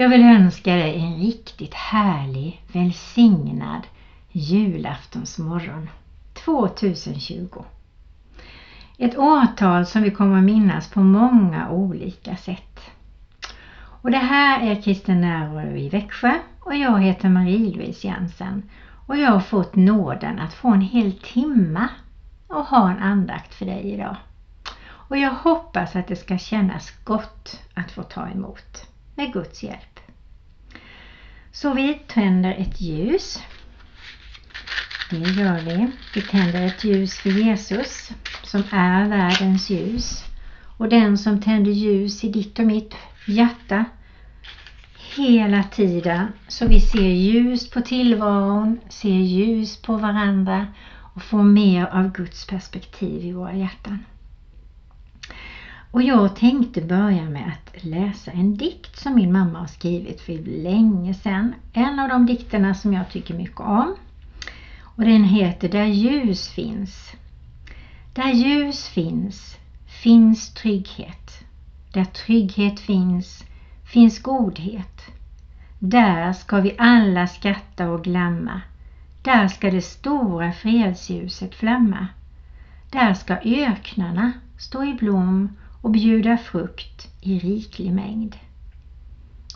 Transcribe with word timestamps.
Jag 0.00 0.08
vill 0.08 0.22
önska 0.22 0.76
dig 0.76 1.00
en 1.00 1.16
riktigt 1.18 1.74
härlig, 1.74 2.62
välsignad 2.72 3.86
julaftonsmorgon 4.28 5.88
2020. 6.34 7.64
Ett 8.98 9.18
årtal 9.18 9.86
som 9.86 10.02
vi 10.02 10.10
kommer 10.10 10.38
att 10.38 10.44
minnas 10.44 10.90
på 10.90 11.00
många 11.00 11.70
olika 11.70 12.36
sätt. 12.36 12.80
Och 13.78 14.10
det 14.10 14.18
här 14.18 14.60
är 14.70 14.82
Kristen 14.82 15.20
närvaro 15.20 15.76
i 15.76 15.88
Växjö 15.88 16.38
och 16.60 16.74
jag 16.74 17.00
heter 17.00 17.28
Marie-Louise 17.28 18.06
Jensen 18.06 18.62
och 19.06 19.16
jag 19.16 19.30
har 19.30 19.40
fått 19.40 19.76
nåden 19.76 20.38
att 20.38 20.54
få 20.54 20.68
en 20.68 20.80
hel 20.80 21.12
timma 21.12 21.88
och 22.48 22.64
ha 22.64 22.90
en 22.90 22.98
andakt 22.98 23.54
för 23.54 23.66
dig 23.66 23.82
idag. 23.82 24.16
Och 24.82 25.16
jag 25.16 25.34
hoppas 25.34 25.96
att 25.96 26.08
det 26.08 26.16
ska 26.16 26.38
kännas 26.38 26.90
gott 27.04 27.60
att 27.74 27.90
få 27.90 28.02
ta 28.02 28.28
emot 28.28 28.86
med 29.20 29.32
Guds 29.32 29.62
hjälp. 29.62 29.89
Så 31.52 31.74
vi 31.74 31.94
tänder 31.94 32.54
ett 32.58 32.80
ljus. 32.80 33.42
Det 35.10 35.16
gör 35.16 35.60
vi. 35.60 35.90
Vi 36.14 36.22
tänder 36.22 36.66
ett 36.66 36.84
ljus 36.84 37.18
för 37.18 37.30
Jesus 37.30 38.10
som 38.42 38.62
är 38.70 39.08
världens 39.08 39.70
ljus 39.70 40.24
och 40.76 40.88
den 40.88 41.18
som 41.18 41.40
tänder 41.40 41.70
ljus 41.70 42.24
i 42.24 42.28
ditt 42.28 42.58
och 42.58 42.66
mitt 42.66 42.94
hjärta 43.26 43.84
hela 45.16 45.62
tiden 45.62 46.26
så 46.48 46.66
vi 46.66 46.80
ser 46.80 47.08
ljus 47.08 47.70
på 47.70 47.80
tillvaron, 47.80 48.80
ser 48.88 49.08
ljus 49.08 49.82
på 49.82 49.96
varandra 49.96 50.66
och 51.14 51.22
får 51.22 51.42
mer 51.42 51.86
av 51.86 52.12
Guds 52.12 52.46
perspektiv 52.46 53.24
i 53.24 53.32
våra 53.32 53.54
hjärtan. 53.54 54.04
Och 55.90 56.02
jag 56.02 56.36
tänkte 56.36 56.80
börja 56.80 57.24
med 57.24 57.52
att 57.52 57.84
läsa 57.84 58.30
en 58.30 58.56
dikt 58.56 58.98
som 58.98 59.14
min 59.14 59.32
mamma 59.32 59.58
har 59.58 59.66
skrivit 59.66 60.20
för 60.20 60.62
länge 60.62 61.14
sedan. 61.14 61.54
En 61.72 61.98
av 61.98 62.08
de 62.08 62.26
dikterna 62.26 62.74
som 62.74 62.92
jag 62.92 63.10
tycker 63.10 63.34
mycket 63.34 63.60
om. 63.60 63.94
Och 64.82 65.04
den 65.04 65.24
heter 65.24 65.68
Där 65.68 65.86
ljus 65.86 66.48
finns. 66.48 67.12
Där 68.14 68.32
ljus 68.32 68.88
finns, 68.88 69.56
finns 70.02 70.54
trygghet. 70.54 71.44
Där 71.92 72.04
trygghet 72.04 72.80
finns, 72.80 73.44
finns 73.92 74.22
godhet. 74.22 75.02
Där 75.78 76.32
ska 76.32 76.60
vi 76.60 76.74
alla 76.78 77.26
skratta 77.26 77.90
och 77.90 78.04
glömma. 78.04 78.60
Där 79.22 79.48
ska 79.48 79.70
det 79.70 79.82
stora 79.82 80.52
fredsljuset 80.52 81.54
flamma. 81.54 82.06
Där 82.90 83.14
ska 83.14 83.36
öknarna 83.44 84.32
stå 84.58 84.84
i 84.84 84.94
blom 84.94 85.48
och 85.80 85.90
bjuda 85.90 86.36
frukt 86.36 87.08
i 87.20 87.38
riklig 87.38 87.92
mängd. 87.92 88.36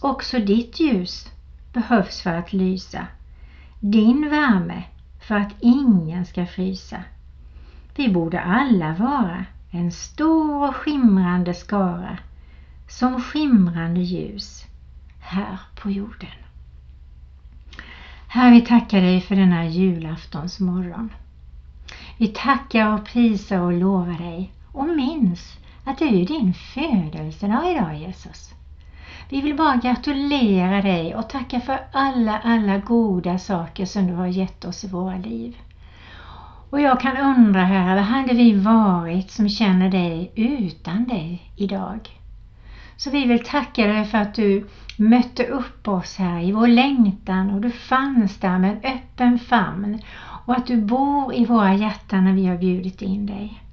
Också 0.00 0.39
ditt 0.39 0.80
ljus 0.80 1.33
behövs 1.72 2.20
för 2.20 2.30
att 2.30 2.53
lysa, 2.53 3.06
din 3.80 4.30
värme 4.30 4.84
för 5.28 5.34
att 5.34 5.52
ingen 5.61 6.27
ska 6.27 6.47
frysa. 6.47 7.02
Vi 7.97 8.08
borde 8.08 8.41
alla 8.41 8.95
vara 8.95 9.45
en 9.70 9.92
stor 9.92 10.69
och 10.69 10.77
skimrande 10.77 11.55
skara 11.55 12.19
som 12.89 13.20
skimrande 13.20 14.00
ljus 14.00 14.64
här 15.20 15.58
på 15.75 15.91
jorden. 15.91 16.30
Herre, 18.28 18.50
vi 18.50 18.61
tackar 18.61 19.00
dig 19.00 19.20
för 19.20 19.36
denna 19.36 19.67
julaftons 19.67 20.61
morgon. 20.61 21.13
Vi 22.18 22.29
tackar 22.29 22.95
och 22.95 23.05
prisar 23.05 23.58
och 23.61 23.73
lovar 23.73 24.18
dig 24.18 24.52
och 24.73 24.89
minns 24.89 25.58
att 25.84 25.98
det 25.98 26.05
är 26.05 26.27
din 26.27 26.55
födelsedag 26.55 27.70
idag 27.70 27.96
Jesus. 27.96 28.55
Vi 29.28 29.40
vill 29.40 29.56
bara 29.56 29.77
gratulera 29.77 30.83
dig 30.83 31.14
och 31.14 31.28
tacka 31.28 31.61
för 31.61 31.78
alla, 31.92 32.39
alla 32.39 32.78
goda 32.78 33.39
saker 33.39 33.84
som 33.84 34.06
du 34.06 34.14
har 34.14 34.27
gett 34.27 34.64
oss 34.64 34.84
i 34.84 34.89
våra 34.89 35.17
liv. 35.17 35.56
Och 36.70 36.80
jag 36.80 37.00
kan 37.00 37.17
undra 37.17 37.64
här, 37.64 37.95
vad 37.95 38.05
hade 38.05 38.34
vi 38.34 38.52
varit 38.52 39.30
som 39.30 39.48
känner 39.48 39.90
dig 39.90 40.33
utan 40.34 41.05
dig 41.05 41.50
idag? 41.56 42.11
Så 42.96 43.11
vi 43.11 43.27
vill 43.27 43.45
tacka 43.45 43.86
dig 43.86 44.05
för 44.05 44.18
att 44.18 44.34
du 44.34 44.66
mötte 44.96 45.46
upp 45.46 45.89
oss 45.89 46.16
här 46.16 46.40
i 46.40 46.52
vår 46.52 46.68
längtan 46.68 47.51
och 47.51 47.61
du 47.61 47.70
fanns 47.70 48.39
där 48.39 48.58
med 48.58 48.70
en 48.70 48.92
öppen 48.92 49.39
famn 49.39 50.02
och 50.46 50.56
att 50.56 50.66
du 50.66 50.77
bor 50.77 51.34
i 51.34 51.45
våra 51.45 51.74
hjärtan 51.74 52.24
när 52.24 52.33
vi 52.33 52.46
har 52.46 52.56
bjudit 52.56 53.02
in 53.02 53.27
dig. 53.27 53.64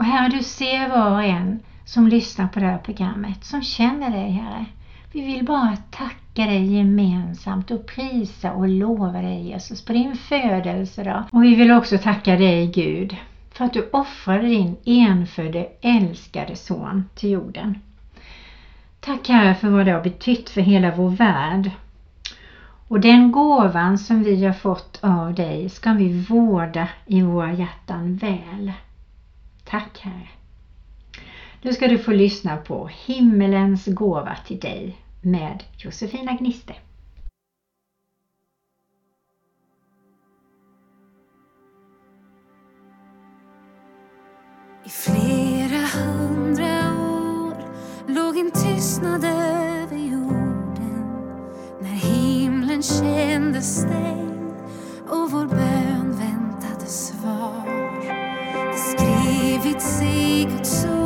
Och 0.00 0.06
Herre, 0.06 0.28
du 0.28 0.42
ser 0.42 0.88
var 0.88 1.10
och 1.10 1.22
en 1.22 1.60
som 1.84 2.08
lyssnar 2.08 2.48
på 2.48 2.60
det 2.60 2.66
här 2.66 2.78
programmet, 2.78 3.44
som 3.44 3.62
känner 3.62 4.10
dig 4.10 4.30
Herre. 4.30 4.64
Vi 5.12 5.20
vill 5.20 5.44
bara 5.44 5.76
tacka 5.76 6.46
dig 6.46 6.76
gemensamt 6.76 7.70
och 7.70 7.86
prisa 7.86 8.52
och 8.52 8.68
lova 8.68 9.22
dig 9.22 9.48
Jesus 9.48 9.84
på 9.84 9.92
din 9.92 10.16
födelsedag. 10.16 11.24
Och 11.32 11.44
vi 11.44 11.54
vill 11.54 11.70
också 11.70 11.98
tacka 11.98 12.36
dig 12.36 12.66
Gud 12.66 13.16
för 13.52 13.64
att 13.64 13.72
du 13.72 13.88
offrade 13.92 14.48
din 14.48 14.76
enfödde 14.84 15.68
älskade 15.80 16.56
son 16.56 17.04
till 17.14 17.30
jorden. 17.30 17.78
Tack 19.00 19.28
Herre 19.28 19.54
för 19.54 19.68
vad 19.68 19.86
det 19.86 19.92
har 19.92 20.02
betytt 20.02 20.50
för 20.50 20.60
hela 20.60 20.96
vår 20.96 21.10
värld. 21.10 21.70
Och 22.88 23.00
den 23.00 23.32
gåvan 23.32 23.98
som 23.98 24.22
vi 24.22 24.44
har 24.44 24.52
fått 24.52 24.98
av 25.02 25.34
dig 25.34 25.68
ska 25.68 25.92
vi 25.92 26.20
vårda 26.22 26.88
i 27.06 27.22
våra 27.22 27.52
hjärtan 27.52 28.16
väl. 28.16 28.72
Tack 29.70 29.98
Herre. 29.98 30.28
Nu 31.62 31.72
ska 31.72 31.88
du 31.88 31.98
få 31.98 32.12
lyssna 32.12 32.56
på 32.56 32.90
Himmelens 33.06 33.86
gåva 33.86 34.36
till 34.46 34.60
dig 34.60 34.96
med 35.22 35.64
Josefina 35.76 36.32
Gniste. 36.32 36.74
I 44.84 44.88
flera 44.88 45.86
hundra 45.94 47.02
år 47.02 47.54
låg 48.08 48.38
en 48.38 48.50
tystnad 48.50 49.24
över 49.24 49.96
jorden 49.96 51.04
när 51.80 51.94
himlen 51.94 52.82
kändes 52.82 53.80
stängd 53.80 54.29
skrivits 59.80 60.84
i 60.84 60.99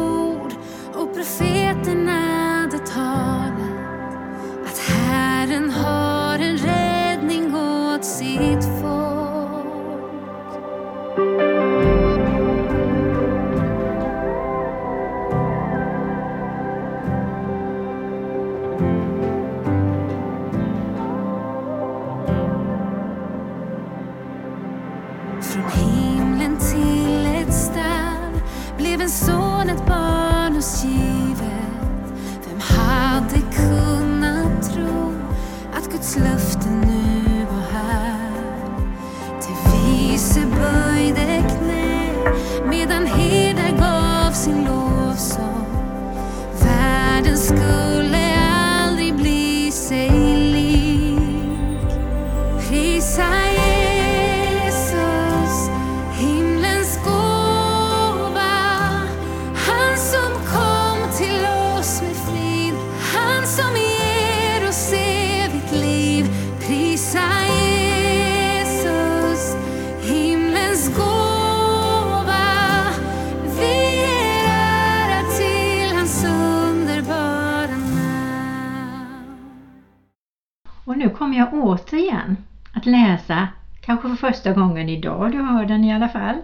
idag, 85.04 85.32
du 85.32 85.42
hör 85.42 85.64
den 85.64 85.84
i 85.84 85.94
alla 85.94 86.08
fall, 86.08 86.42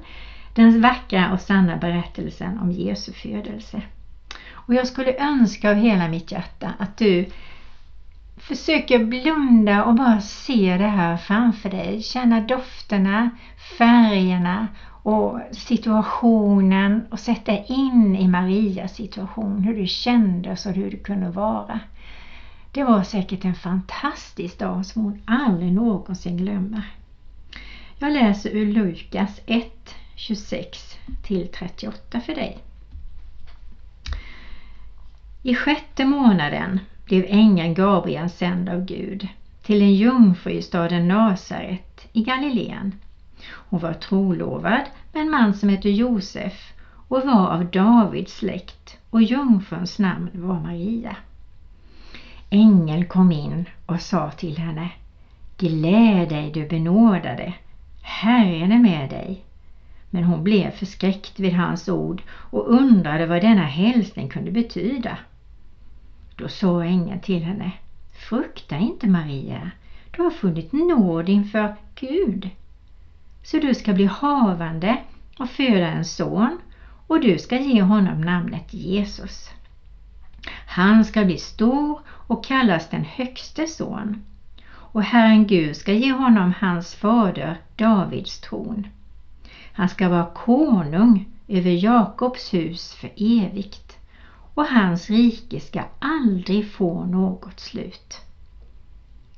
den 0.54 0.80
vackra 0.80 1.32
och 1.32 1.40
sanna 1.40 1.76
berättelsen 1.76 2.58
om 2.58 2.72
Jesu 2.72 3.12
födelse. 3.12 3.82
Och 4.52 4.74
jag 4.74 4.86
skulle 4.86 5.18
önska 5.18 5.70
av 5.70 5.76
hela 5.76 6.08
mitt 6.08 6.32
hjärta 6.32 6.74
att 6.78 6.96
du 6.96 7.26
försöker 8.36 9.04
blunda 9.04 9.84
och 9.84 9.94
bara 9.94 10.20
se 10.20 10.76
det 10.76 10.88
här 10.88 11.16
framför 11.16 11.70
dig. 11.70 12.02
Känna 12.02 12.40
dofterna, 12.40 13.30
färgerna 13.78 14.68
och 15.02 15.40
situationen 15.52 17.02
och 17.10 17.20
sätta 17.20 17.52
in 17.58 18.16
i 18.16 18.28
Marias 18.28 18.94
situation 18.94 19.62
hur 19.62 19.76
det 19.76 19.86
kändes 19.86 20.66
och 20.66 20.72
hur 20.72 20.90
det 20.90 20.96
kunde 20.96 21.30
vara. 21.30 21.80
Det 22.72 22.84
var 22.84 23.02
säkert 23.02 23.44
en 23.44 23.54
fantastisk 23.54 24.58
dag 24.58 24.86
som 24.86 25.02
hon 25.02 25.22
aldrig 25.26 25.72
någonsin 25.72 26.36
glömmer. 26.36 26.99
Jag 28.02 28.12
läser 28.12 28.50
ur 28.50 28.72
Lukas 28.72 29.40
1, 29.46 29.94
26 30.14 30.98
till 31.22 31.48
38 31.48 32.20
för 32.20 32.34
dig. 32.34 32.58
I 35.42 35.54
sjätte 35.54 36.04
månaden 36.04 36.80
blev 37.04 37.24
ängeln 37.28 37.74
Gabriel 37.74 38.30
sänd 38.30 38.68
av 38.68 38.84
Gud 38.84 39.28
till 39.62 39.82
en 39.82 39.94
jungfru 39.94 40.52
i 40.52 40.62
staden 40.62 41.08
Nasaret 41.08 42.08
i 42.12 42.22
Galileen. 42.22 42.94
Hon 43.46 43.80
var 43.80 43.94
trolovad 43.94 44.84
med 45.12 45.22
en 45.22 45.30
man 45.30 45.54
som 45.54 45.68
hette 45.68 45.90
Josef 45.90 46.72
och 47.08 47.22
var 47.22 47.48
av 47.48 47.64
Davids 47.64 48.36
släkt 48.36 48.98
och 49.10 49.22
jungfruns 49.22 49.98
namn 49.98 50.30
var 50.34 50.60
Maria. 50.60 51.16
Ängeln 52.50 53.06
kom 53.08 53.32
in 53.32 53.68
och 53.86 54.00
sa 54.00 54.30
till 54.30 54.58
henne 54.58 54.90
Gläd 55.56 56.28
dig 56.28 56.50
du 56.50 56.68
benådade, 56.68 57.54
Herren 58.10 58.72
är 58.72 58.78
med 58.78 59.10
dig. 59.10 59.44
Men 60.10 60.24
hon 60.24 60.44
blev 60.44 60.70
förskräckt 60.70 61.40
vid 61.40 61.52
hans 61.52 61.88
ord 61.88 62.22
och 62.30 62.68
undrade 62.68 63.26
vad 63.26 63.42
denna 63.42 63.66
hälsning 63.66 64.28
kunde 64.28 64.50
betyda. 64.50 65.18
Då 66.36 66.48
sa 66.48 66.84
ängeln 66.84 67.20
till 67.20 67.42
henne 67.42 67.72
Frukta 68.12 68.76
inte 68.76 69.08
Maria, 69.08 69.70
du 70.10 70.22
har 70.22 70.30
funnit 70.30 70.72
nåd 70.72 71.28
inför 71.28 71.76
Gud. 71.94 72.50
Så 73.42 73.58
du 73.58 73.74
ska 73.74 73.92
bli 73.92 74.04
havande 74.04 74.96
och 75.38 75.48
föda 75.48 75.86
en 75.86 76.04
son 76.04 76.58
och 77.06 77.20
du 77.20 77.38
ska 77.38 77.58
ge 77.58 77.82
honom 77.82 78.20
namnet 78.20 78.74
Jesus. 78.74 79.50
Han 80.66 81.04
ska 81.04 81.24
bli 81.24 81.38
stor 81.38 82.00
och 82.08 82.44
kallas 82.44 82.90
den 82.90 83.04
högste 83.04 83.66
son 83.66 84.22
och 84.92 85.02
Herren 85.02 85.46
Gud 85.46 85.76
ska 85.76 85.92
ge 85.92 86.12
honom 86.12 86.54
hans 86.60 86.94
fader 86.94 87.56
Davids 87.76 88.40
tron. 88.40 88.86
Han 89.72 89.88
ska 89.88 90.08
vara 90.08 90.30
konung 90.34 91.28
över 91.48 91.70
Jakobs 91.70 92.54
hus 92.54 92.94
för 92.94 93.10
evigt 93.16 93.98
och 94.54 94.66
hans 94.66 95.10
rike 95.10 95.60
ska 95.60 95.82
aldrig 95.98 96.70
få 96.70 97.04
något 97.04 97.60
slut. 97.60 98.20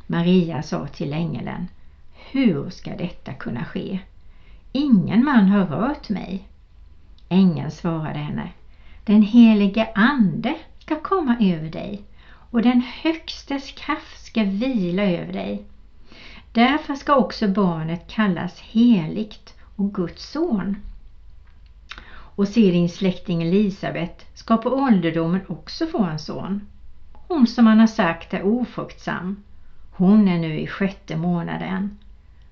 Maria 0.07 0.63
sa 0.63 0.87
till 0.87 1.13
ängeln, 1.13 1.69
hur 2.33 2.71
ska 2.71 2.97
detta 2.97 3.33
kunna 3.33 3.65
ske? 3.65 4.01
Ingen 4.73 5.25
man 5.25 5.49
har 5.49 5.67
rört 5.67 6.09
mig. 6.09 6.49
Ängeln 7.29 7.71
svarade 7.71 8.19
henne, 8.19 8.51
den 9.05 9.23
helige 9.23 9.89
ande 9.95 10.55
ska 10.79 10.97
komma 10.97 11.37
över 11.41 11.71
dig 11.71 12.03
och 12.53 12.63
den 12.63 12.81
högstes 13.03 13.71
kraft 13.71 14.27
ska 14.27 14.45
vila 14.45 15.03
över 15.03 15.33
dig. 15.33 15.65
Därför 16.53 16.95
ska 16.95 17.17
också 17.17 17.49
barnet 17.49 18.09
kallas 18.09 18.61
heligt 18.61 19.55
och 19.77 19.95
Guds 19.95 20.31
son. 20.31 20.77
Och 22.13 22.49
se 22.49 22.71
din 22.71 22.89
släkting 22.89 23.43
Elisabet 23.43 24.27
ska 24.35 24.57
på 24.57 24.71
ålderdomen 24.71 25.41
också 25.49 25.87
få 25.87 26.03
en 26.03 26.19
son. 26.19 26.61
Hon 27.13 27.47
som 27.47 27.65
man 27.65 27.81
har 27.81 27.87
sagt 27.87 28.35
är 28.35 28.43
ofruktsam. 28.43 29.43
Hon 29.93 30.29
är 30.29 30.39
nu 30.39 30.61
i 30.61 30.67
sjätte 30.67 31.17
månaden. 31.17 31.99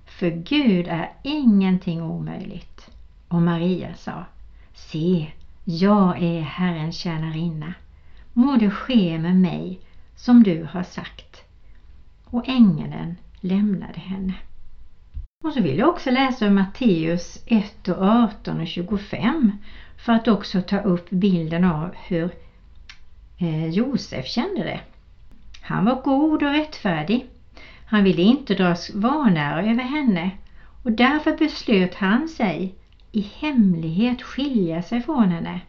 För 0.07 0.31
Gud 0.31 0.89
är 0.89 1.13
ingenting 1.23 2.03
omöjligt. 2.03 2.91
Och 3.29 3.43
Maria 3.43 3.95
sa, 3.95 4.25
se, 4.75 5.33
jag 5.65 6.23
är 6.23 6.41
Herrens 6.41 6.97
tjänarinna. 6.97 7.75
Må 8.33 8.57
det 8.57 8.71
ske 8.71 9.19
med 9.19 9.37
mig 9.37 9.81
som 10.21 10.43
du 10.43 10.69
har 10.73 10.83
sagt. 10.83 11.45
Och 12.25 12.49
ängeln 12.49 13.17
lämnade 13.41 14.01
henne. 14.01 14.35
Och 15.45 15.53
så 15.53 15.61
vill 15.61 15.79
jag 15.79 15.89
också 15.89 16.11
läsa 16.11 16.47
ur 16.47 16.51
Matteus 16.51 17.43
1 17.47 17.89
och 17.89 18.03
18 18.03 18.61
och 18.61 18.67
25 18.67 19.53
för 20.05 20.13
att 20.13 20.29
också 20.29 20.63
ta 20.63 20.81
upp 20.81 21.11
bilden 21.11 21.65
av 21.65 21.95
hur 21.95 22.31
eh, 23.39 23.67
Josef 23.67 24.27
kände 24.27 24.63
det. 24.63 24.81
Han 25.63 25.85
var 25.85 26.03
god 26.03 26.43
och 26.43 26.53
rättfärdig. 26.53 27.27
Han 27.87 28.05
ville 28.05 28.23
inte 28.23 28.55
dras 28.55 28.91
vanära 28.95 29.63
över 29.63 29.83
henne 29.83 30.31
och 30.83 30.93
därför 30.93 31.37
beslöt 31.37 31.95
han 31.95 32.29
sig 32.29 32.75
i 33.13 33.21
hemlighet 33.21 34.23
skilja 34.23 34.83
sig 34.83 35.03
från 35.03 35.29
henne. 35.29 35.61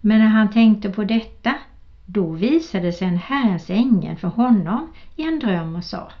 Men 0.00 0.18
när 0.18 0.26
han 0.26 0.50
tänkte 0.50 0.90
på 0.90 1.04
detta 1.04 1.54
då 2.12 2.30
visade 2.30 2.92
sig 2.92 3.08
en 3.08 3.16
Herrens 3.16 3.70
ängel 3.70 4.16
för 4.16 4.28
honom 4.28 4.92
i 5.16 5.22
en 5.22 5.38
dröm 5.38 5.76
och 5.76 5.84
sa 5.84 6.12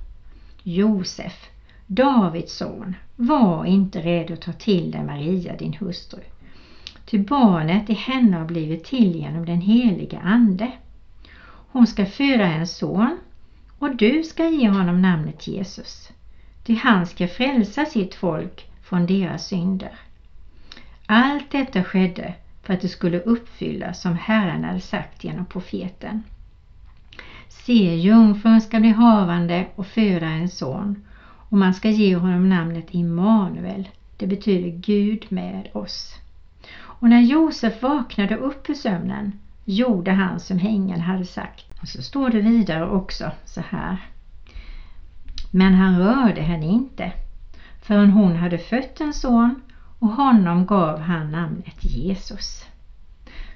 Josef, 0.62 1.50
Davids 1.86 2.56
son, 2.56 2.94
var 3.16 3.64
inte 3.64 4.00
rädd 4.00 4.30
att 4.30 4.42
ta 4.42 4.52
till 4.52 4.90
dig 4.90 5.04
Maria 5.04 5.56
din 5.56 5.74
hustru. 5.74 6.20
Ty 7.04 7.18
barnet 7.18 7.90
i 7.90 7.94
henne 7.94 8.36
har 8.36 8.44
blivit 8.44 8.84
till 8.84 9.16
genom 9.16 9.46
den 9.46 9.60
heliga 9.60 10.18
Ande. 10.18 10.70
Hon 11.72 11.86
ska 11.86 12.06
föda 12.06 12.46
en 12.46 12.66
son 12.66 13.18
och 13.78 13.96
du 13.96 14.24
ska 14.24 14.48
ge 14.48 14.68
honom 14.68 15.02
namnet 15.02 15.46
Jesus. 15.46 16.10
Ty 16.64 16.74
han 16.74 17.06
ska 17.06 17.28
frälsa 17.28 17.86
sitt 17.86 18.14
folk 18.14 18.66
från 18.82 19.06
deras 19.06 19.46
synder. 19.46 19.92
Allt 21.06 21.50
detta 21.50 21.84
skedde 21.84 22.34
för 22.70 22.74
att 22.74 22.80
det 22.80 22.88
skulle 22.88 23.20
uppfyllas 23.20 24.00
som 24.00 24.16
Herren 24.16 24.64
hade 24.64 24.80
sagt 24.80 25.24
genom 25.24 25.44
profeten. 25.44 26.22
Se, 27.48 27.96
jungfrun 27.96 28.60
ska 28.60 28.80
bli 28.80 28.90
havande 28.90 29.66
och 29.74 29.86
föda 29.86 30.26
en 30.26 30.48
son 30.48 31.04
och 31.22 31.58
man 31.58 31.74
ska 31.74 31.88
ge 31.88 32.16
honom 32.16 32.48
namnet 32.48 32.86
Immanuel. 32.90 33.88
Det 34.16 34.26
betyder 34.26 34.68
Gud 34.68 35.26
med 35.28 35.68
oss. 35.72 36.16
Och 36.72 37.08
när 37.08 37.20
Josef 37.20 37.82
vaknade 37.82 38.36
upp 38.36 38.70
ur 38.70 38.74
sömnen 38.74 39.32
gjorde 39.64 40.10
han 40.10 40.40
som 40.40 40.58
ängeln 40.58 41.00
hade 41.00 41.24
sagt. 41.24 41.66
Och 41.82 41.88
så 41.88 42.02
står 42.02 42.30
det 42.30 42.40
vidare 42.40 42.90
också 42.90 43.30
så 43.44 43.60
här. 43.68 43.96
Men 45.50 45.74
han 45.74 45.98
rörde 45.98 46.40
henne 46.40 46.66
inte 46.66 47.12
förrän 47.82 48.10
hon 48.10 48.36
hade 48.36 48.58
fött 48.58 49.00
en 49.00 49.14
son 49.14 49.60
och 50.00 50.08
honom 50.08 50.66
gav 50.66 51.00
han 51.00 51.30
namnet 51.30 51.84
Jesus. 51.84 52.66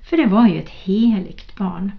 För 0.03 0.17
det 0.17 0.27
var 0.27 0.49
ju 0.49 0.59
ett 0.59 0.69
heligt 0.69 1.57
barn. 1.57 1.93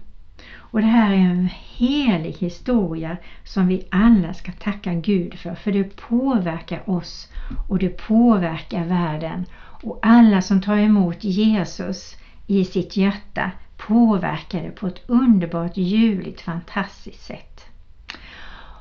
Och 0.56 0.80
det 0.80 0.86
här 0.86 1.12
är 1.12 1.16
en 1.16 1.50
helig 1.52 2.32
historia 2.32 3.16
som 3.44 3.66
vi 3.66 3.86
alla 3.90 4.34
ska 4.34 4.52
tacka 4.52 4.94
Gud 4.94 5.34
för, 5.38 5.54
för 5.54 5.72
det 5.72 5.96
påverkar 5.96 6.90
oss 6.90 7.28
och 7.68 7.78
det 7.78 7.88
påverkar 7.88 8.84
världen. 8.84 9.44
Och 9.82 9.98
alla 10.02 10.42
som 10.42 10.60
tar 10.60 10.76
emot 10.76 11.24
Jesus 11.24 12.16
i 12.46 12.64
sitt 12.64 12.96
hjärta 12.96 13.50
påverkar 13.76 14.62
det 14.62 14.70
på 14.70 14.86
ett 14.86 15.02
underbart, 15.06 15.76
ljuvligt, 15.76 16.40
fantastiskt 16.40 17.24
sätt. 17.24 17.66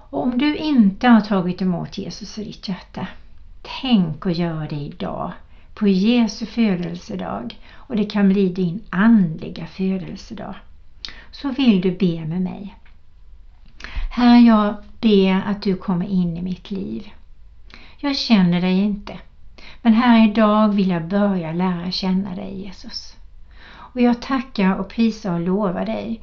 Och 0.09 0.23
om 0.23 0.37
du 0.37 0.55
inte 0.55 1.07
har 1.07 1.21
tagit 1.21 1.61
emot 1.61 1.97
Jesus 1.97 2.37
i 2.37 2.43
ditt 2.43 2.67
hjärta, 2.67 3.07
tänk 3.81 4.25
att 4.25 4.37
göra 4.37 4.67
det 4.67 4.75
idag 4.75 5.31
på 5.75 5.87
Jesu 5.87 6.45
födelsedag 6.45 7.59
och 7.73 7.95
det 7.95 8.05
kan 8.05 8.29
bli 8.29 8.49
din 8.49 8.83
andliga 8.89 9.65
födelsedag. 9.65 10.55
Så 11.31 11.49
vill 11.49 11.81
du 11.81 11.91
be 11.91 12.25
med 12.25 12.41
mig. 12.41 12.75
Herre, 14.11 14.39
jag 14.39 14.75
ber 15.01 15.41
att 15.45 15.61
du 15.61 15.75
kommer 15.75 16.05
in 16.05 16.37
i 16.37 16.41
mitt 16.41 16.71
liv. 16.71 17.09
Jag 17.97 18.17
känner 18.17 18.61
dig 18.61 18.79
inte, 18.79 19.19
men 19.81 19.93
här 19.93 20.29
idag 20.29 20.69
vill 20.69 20.89
jag 20.89 21.07
börja 21.07 21.51
lära 21.51 21.91
känna 21.91 22.35
dig 22.35 22.61
Jesus. 22.61 23.15
Och 23.67 24.01
jag 24.01 24.21
tackar 24.21 24.75
och 24.75 24.89
prisar 24.89 25.33
och 25.33 25.39
lovar 25.39 25.85
dig, 25.85 26.21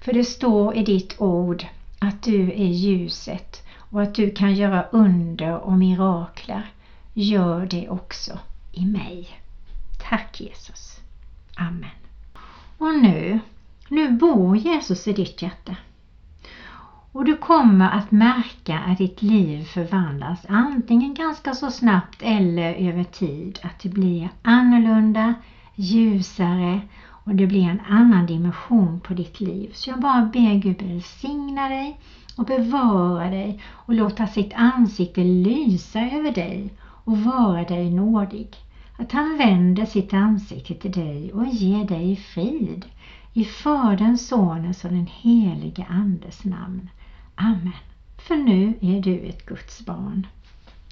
för 0.00 0.12
det 0.12 0.24
står 0.24 0.76
i 0.76 0.84
ditt 0.84 1.20
ord 1.20 1.66
att 1.98 2.22
du 2.22 2.52
är 2.52 2.68
ljuset 2.68 3.66
och 3.76 4.02
att 4.02 4.14
du 4.14 4.30
kan 4.30 4.54
göra 4.54 4.82
under 4.82 5.56
och 5.56 5.72
mirakler. 5.72 6.70
Gör 7.12 7.66
det 7.66 7.88
också 7.88 8.38
i 8.74 8.86
mig. 8.86 9.28
Tack 10.08 10.40
Jesus. 10.40 11.00
Amen. 11.56 11.90
Och 12.78 12.94
nu, 13.02 13.40
nu 13.88 14.12
bor 14.12 14.56
Jesus 14.56 15.08
i 15.08 15.12
ditt 15.12 15.42
hjärta. 15.42 15.76
Och 17.12 17.24
du 17.24 17.36
kommer 17.36 17.90
att 17.90 18.10
märka 18.10 18.78
att 18.78 18.98
ditt 18.98 19.22
liv 19.22 19.64
förvandlas 19.64 20.46
antingen 20.48 21.14
ganska 21.14 21.54
så 21.54 21.70
snabbt 21.70 22.22
eller 22.22 22.74
över 22.74 23.04
tid. 23.04 23.58
Att 23.62 23.78
det 23.82 23.88
blir 23.88 24.28
annorlunda, 24.42 25.34
ljusare 25.74 26.80
och 27.24 27.34
det 27.34 27.46
blir 27.46 27.62
en 27.62 27.80
annan 27.88 28.26
dimension 28.26 29.00
på 29.00 29.14
ditt 29.14 29.40
liv. 29.40 29.70
Så 29.74 29.90
jag 29.90 30.00
bara 30.00 30.22
ber 30.22 30.54
Gud 30.54 30.82
välsigna 30.82 31.68
dig 31.68 32.00
och 32.36 32.44
bevara 32.44 33.30
dig 33.30 33.60
och 33.70 33.94
låta 33.94 34.26
sitt 34.26 34.52
ansikte 34.54 35.24
lysa 35.24 36.00
över 36.00 36.32
dig 36.32 36.70
och 36.80 37.18
vara 37.18 37.64
dig 37.64 37.90
nådig. 37.90 38.56
Att 38.96 39.12
han 39.12 39.38
vänder 39.38 39.86
sitt 39.86 40.14
ansikte 40.14 40.74
till 40.74 40.92
dig 40.92 41.32
och 41.32 41.46
ger 41.46 41.84
dig 41.84 42.16
frid. 42.16 42.86
I 43.32 43.44
Faderns, 43.44 44.28
Sonens 44.28 44.84
och 44.84 44.90
den 44.90 45.06
helige 45.06 45.86
Andes 45.88 46.44
namn. 46.44 46.88
Amen. 47.34 47.72
För 48.18 48.36
nu 48.36 48.74
är 48.80 49.00
du 49.00 49.18
ett 49.18 49.46
Guds 49.46 49.86
barn. 49.86 50.26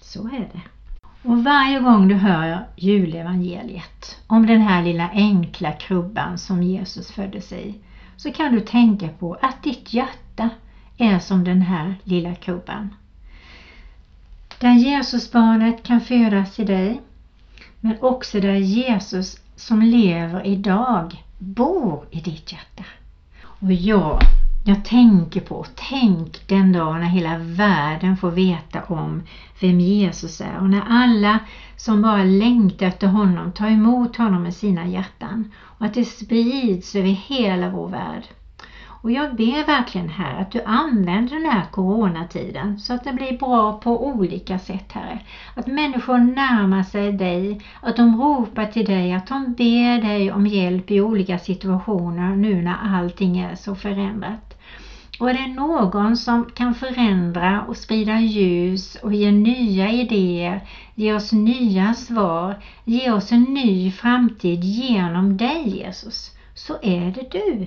Så 0.00 0.26
är 0.26 0.50
det. 0.52 0.60
Och 1.22 1.44
varje 1.44 1.80
gång 1.80 2.08
du 2.08 2.14
hör 2.14 2.66
julevangeliet 2.76 4.20
om 4.26 4.46
den 4.46 4.60
här 4.60 4.82
lilla 4.82 5.10
enkla 5.10 5.72
krubban 5.72 6.38
som 6.38 6.62
Jesus 6.62 7.10
föddes 7.10 7.52
i 7.52 7.74
så 8.16 8.32
kan 8.32 8.52
du 8.52 8.60
tänka 8.60 9.08
på 9.08 9.34
att 9.40 9.62
ditt 9.62 9.92
hjärta 9.92 10.50
är 10.96 11.18
som 11.18 11.44
den 11.44 11.62
här 11.62 11.94
lilla 12.04 12.34
krubban. 12.34 12.94
Där 14.58 14.74
Jesusbarnet 14.74 15.82
kan 15.82 16.00
födas 16.00 16.58
i 16.58 16.64
dig 16.64 17.00
men 17.84 17.96
också 18.00 18.40
där 18.40 18.54
Jesus 18.54 19.40
som 19.56 19.82
lever 19.82 20.46
idag 20.46 21.24
bor 21.38 22.04
i 22.10 22.20
ditt 22.20 22.52
hjärta. 22.52 22.84
Och 23.44 23.72
ja, 23.72 24.20
jag 24.64 24.84
tänker 24.84 25.40
på, 25.40 25.66
tänk 25.74 26.48
den 26.48 26.72
dag 26.72 27.00
när 27.00 27.06
hela 27.06 27.38
världen 27.38 28.16
får 28.16 28.30
veta 28.30 28.82
om 28.82 29.22
vem 29.60 29.80
Jesus 29.80 30.40
är 30.40 30.58
och 30.58 30.70
när 30.70 30.82
alla 30.88 31.38
som 31.76 32.02
bara 32.02 32.24
längtar 32.24 32.86
efter 32.86 33.06
honom 33.06 33.52
tar 33.52 33.68
emot 33.68 34.16
honom 34.16 34.42
med 34.42 34.54
sina 34.54 34.86
hjärtan 34.86 35.52
och 35.58 35.86
att 35.86 35.94
det 35.94 36.04
sprids 36.04 36.94
över 36.94 37.08
hela 37.08 37.70
vår 37.70 37.88
värld. 37.88 38.24
Och 39.02 39.12
jag 39.12 39.36
ber 39.36 39.66
verkligen 39.66 40.08
här 40.08 40.40
att 40.40 40.52
du 40.52 40.62
använder 40.62 41.36
den 41.36 41.50
här 41.50 41.64
coronatiden 41.70 42.78
så 42.78 42.94
att 42.94 43.04
det 43.04 43.12
blir 43.12 43.38
bra 43.38 43.72
på 43.72 44.06
olika 44.06 44.58
sätt 44.58 44.92
Herre. 44.92 45.18
Att 45.54 45.66
människor 45.66 46.18
närmar 46.18 46.82
sig 46.82 47.12
dig, 47.12 47.60
att 47.80 47.96
de 47.96 48.20
ropar 48.20 48.66
till 48.66 48.84
dig, 48.84 49.12
att 49.12 49.26
de 49.26 49.52
ber 49.52 50.02
dig 50.02 50.32
om 50.32 50.46
hjälp 50.46 50.90
i 50.90 51.00
olika 51.00 51.38
situationer 51.38 52.36
nu 52.36 52.62
när 52.62 52.76
allting 52.96 53.38
är 53.38 53.54
så 53.54 53.74
förändrat. 53.74 54.58
Och 55.20 55.30
är 55.30 55.34
det 55.34 55.46
någon 55.46 56.16
som 56.16 56.44
kan 56.44 56.74
förändra 56.74 57.62
och 57.62 57.76
sprida 57.76 58.20
ljus 58.20 58.94
och 58.94 59.14
ge 59.14 59.32
nya 59.32 59.90
idéer, 59.90 60.60
ge 60.94 61.14
oss 61.14 61.32
nya 61.32 61.94
svar, 61.94 62.56
ge 62.84 63.10
oss 63.10 63.32
en 63.32 63.44
ny 63.44 63.90
framtid 63.90 64.64
genom 64.64 65.36
dig 65.36 65.68
Jesus, 65.68 66.30
så 66.54 66.74
är 66.82 67.10
det 67.10 67.30
du. 67.32 67.66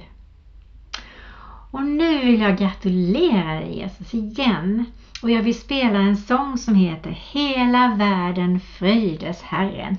Och 1.75 1.83
nu 1.83 2.25
vill 2.25 2.41
jag 2.41 2.57
gratulera 2.57 3.53
dig 3.53 3.77
Jesus 3.77 4.13
igen 4.13 4.85
och 5.21 5.31
jag 5.31 5.41
vill 5.41 5.59
spela 5.59 5.99
en 5.99 6.17
sång 6.17 6.57
som 6.57 6.75
heter 6.75 7.09
Hela 7.09 7.95
världen 7.97 8.59
fröjdes 8.59 9.41
Herren. 9.41 9.97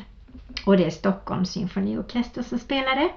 Och 0.64 0.76
det 0.76 0.84
är 0.84 0.90
Stockholms 0.90 1.50
symfoniorkester 1.50 2.42
som 2.42 2.58
spelar 2.58 2.96
det. 2.96 3.10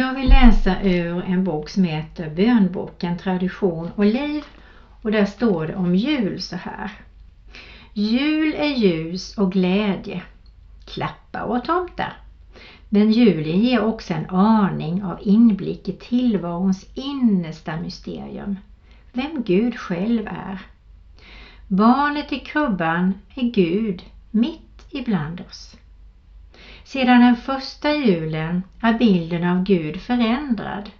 Jag 0.00 0.14
vill 0.14 0.28
läsa 0.28 0.82
ur 0.82 1.22
en 1.22 1.44
bok 1.44 1.68
som 1.68 1.84
heter 1.84 2.28
Bönboken, 2.28 3.18
tradition 3.18 3.90
och 3.96 4.04
liv 4.04 4.44
och 5.02 5.10
där 5.10 5.24
står 5.24 5.66
det 5.66 5.74
om 5.74 5.94
jul 5.94 6.40
så 6.40 6.56
här. 6.56 6.90
Jul 7.92 8.54
är 8.54 8.68
ljus 8.68 9.38
och 9.38 9.52
glädje, 9.52 10.22
klappar 10.84 11.42
och 11.42 11.64
tomtar. 11.64 12.12
Men 12.88 13.10
julen 13.10 13.60
ger 13.60 13.80
också 13.80 14.14
en 14.14 14.30
aning 14.30 15.04
av 15.04 15.18
inblick 15.20 15.88
i 15.88 15.92
tillvarons 15.92 16.86
innersta 16.94 17.76
mysterium, 17.76 18.56
vem 19.12 19.42
Gud 19.42 19.76
själv 19.76 20.26
är. 20.26 20.60
Barnet 21.68 22.32
i 22.32 22.38
krubban 22.38 23.14
är 23.34 23.42
Gud 23.42 24.04
mitt 24.30 24.86
ibland 24.90 25.40
oss. 25.40 25.76
Sedan 26.92 27.20
den 27.20 27.36
första 27.36 27.92
julen 27.92 28.62
är 28.80 28.92
bilden 28.92 29.44
av 29.44 29.62
Gud 29.62 30.00
förändrad. 30.00 30.90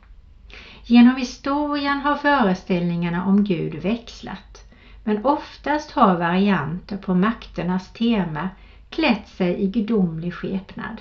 Genom 0.83 1.17
historien 1.17 2.01
har 2.01 2.17
föreställningarna 2.17 3.25
om 3.25 3.45
Gud 3.45 3.75
växlat, 3.75 4.65
men 5.05 5.19
oftast 5.23 5.91
har 5.91 6.17
varianter 6.17 6.97
på 6.97 7.15
makternas 7.15 7.89
tema 7.93 8.49
klätt 8.91 9.29
sig 9.29 9.61
i 9.61 9.67
gudomlig 9.67 10.35
skepnad. 10.35 11.01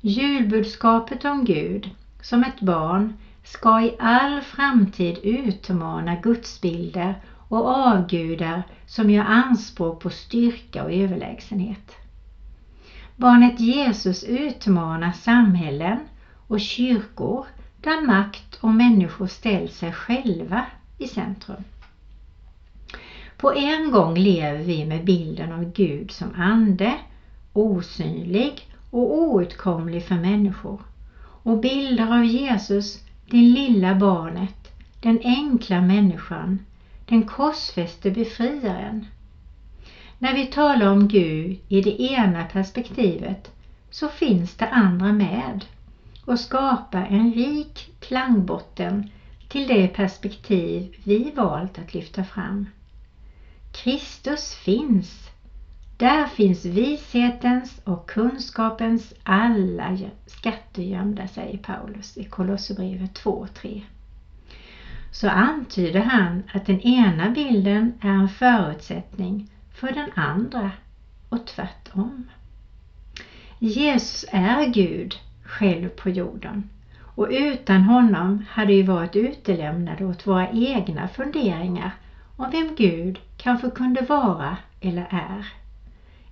Julbudskapet 0.00 1.24
om 1.24 1.44
Gud 1.44 1.90
som 2.20 2.44
ett 2.44 2.60
barn 2.60 3.10
ska 3.42 3.80
i 3.80 3.90
all 3.98 4.42
framtid 4.42 5.18
utmana 5.22 6.16
gudsbilder 6.16 7.14
och 7.48 7.66
avgudar 7.66 8.62
som 8.86 9.10
gör 9.10 9.24
anspråk 9.24 9.98
på 9.98 10.10
styrka 10.10 10.82
och 10.82 10.92
överlägsenhet. 10.92 11.96
Barnet 13.22 13.60
Jesus 13.60 14.24
utmanar 14.24 15.12
samhällen 15.12 15.98
och 16.46 16.60
kyrkor 16.60 17.46
där 17.80 18.06
makt 18.06 18.54
och 18.60 18.68
människor 18.68 19.26
ställt 19.26 19.72
sig 19.72 19.92
själva 19.92 20.66
i 20.98 21.06
centrum. 21.06 21.64
På 23.36 23.52
en 23.54 23.90
gång 23.90 24.14
lever 24.14 24.62
vi 24.62 24.84
med 24.84 25.04
bilden 25.04 25.52
av 25.52 25.72
Gud 25.72 26.10
som 26.10 26.34
ande, 26.36 26.94
osynlig 27.52 28.70
och 28.90 29.18
outkomlig 29.18 30.04
för 30.04 30.14
människor. 30.14 30.80
Och 31.42 31.60
bilder 31.60 32.18
av 32.18 32.24
Jesus, 32.24 33.04
det 33.30 33.36
lilla 33.36 33.94
barnet, 33.94 34.72
den 35.00 35.20
enkla 35.24 35.80
människan, 35.80 36.58
den 37.08 37.22
korsfäste 37.22 38.10
befriaren. 38.10 39.06
När 40.22 40.34
vi 40.34 40.46
talar 40.46 40.92
om 40.92 41.08
Gud 41.08 41.60
i 41.68 41.80
det 41.80 42.02
ena 42.02 42.44
perspektivet 42.44 43.52
så 43.90 44.08
finns 44.08 44.54
det 44.54 44.66
andra 44.66 45.12
med 45.12 45.64
och 46.26 46.38
skapar 46.38 47.06
en 47.10 47.34
rik 47.34 47.90
klangbotten 48.00 49.10
till 49.48 49.66
det 49.66 49.88
perspektiv 49.88 50.94
vi 51.04 51.30
valt 51.30 51.78
att 51.78 51.94
lyfta 51.94 52.24
fram. 52.24 52.66
Kristus 53.72 54.54
finns. 54.54 55.30
Där 55.96 56.26
finns 56.26 56.64
vishetens 56.64 57.80
och 57.84 58.06
kunskapens 58.06 59.14
alla 59.22 59.96
skatter 60.26 60.82
gömda, 60.82 61.26
säger 61.26 61.58
Paulus 61.58 62.16
i 62.16 62.24
Kolosserbrevet 62.24 63.24
2.3. 63.24 63.82
Så 65.10 65.28
antyder 65.28 66.00
han 66.00 66.42
att 66.52 66.66
den 66.66 66.80
ena 66.80 67.30
bilden 67.30 67.92
är 68.00 68.08
en 68.08 68.28
förutsättning 68.28 69.48
för 69.82 69.92
den 69.92 70.10
andra 70.14 70.70
och 71.28 71.46
tvärtom. 71.46 72.24
Jesus 73.58 74.24
är 74.32 74.66
Gud 74.66 75.14
själv 75.44 75.88
på 75.88 76.10
jorden 76.10 76.70
och 77.14 77.28
utan 77.30 77.82
honom 77.82 78.44
hade 78.48 78.72
vi 78.72 78.82
varit 78.82 79.16
utelämnade 79.16 80.04
åt 80.04 80.26
våra 80.26 80.50
egna 80.50 81.08
funderingar 81.08 81.90
om 82.36 82.50
vem 82.50 82.74
Gud 82.74 83.18
kanske 83.36 83.70
kunde 83.70 84.02
vara 84.02 84.56
eller 84.80 85.06
är. 85.10 85.46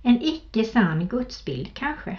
En 0.01 0.21
icke 0.21 0.63
sann 0.63 1.07
gudsbild 1.07 1.73
kanske. 1.73 2.17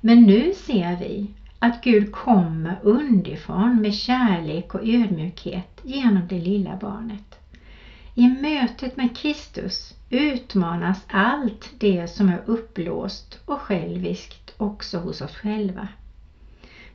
Men 0.00 0.22
nu 0.22 0.52
ser 0.54 0.96
vi 0.96 1.30
att 1.58 1.82
Gud 1.82 2.12
kommer 2.12 2.76
underifrån 2.82 3.82
med 3.82 3.94
kärlek 3.94 4.74
och 4.74 4.88
ödmjukhet 4.88 5.80
genom 5.82 6.26
det 6.28 6.38
lilla 6.38 6.76
barnet. 6.76 7.39
I 8.14 8.28
mötet 8.28 8.96
med 8.96 9.16
Kristus 9.16 9.94
utmanas 10.10 11.04
allt 11.08 11.70
det 11.78 12.08
som 12.08 12.28
är 12.28 12.42
upplåst 12.46 13.38
och 13.44 13.60
själviskt 13.60 14.54
också 14.56 14.98
hos 14.98 15.20
oss 15.20 15.36
själva. 15.36 15.88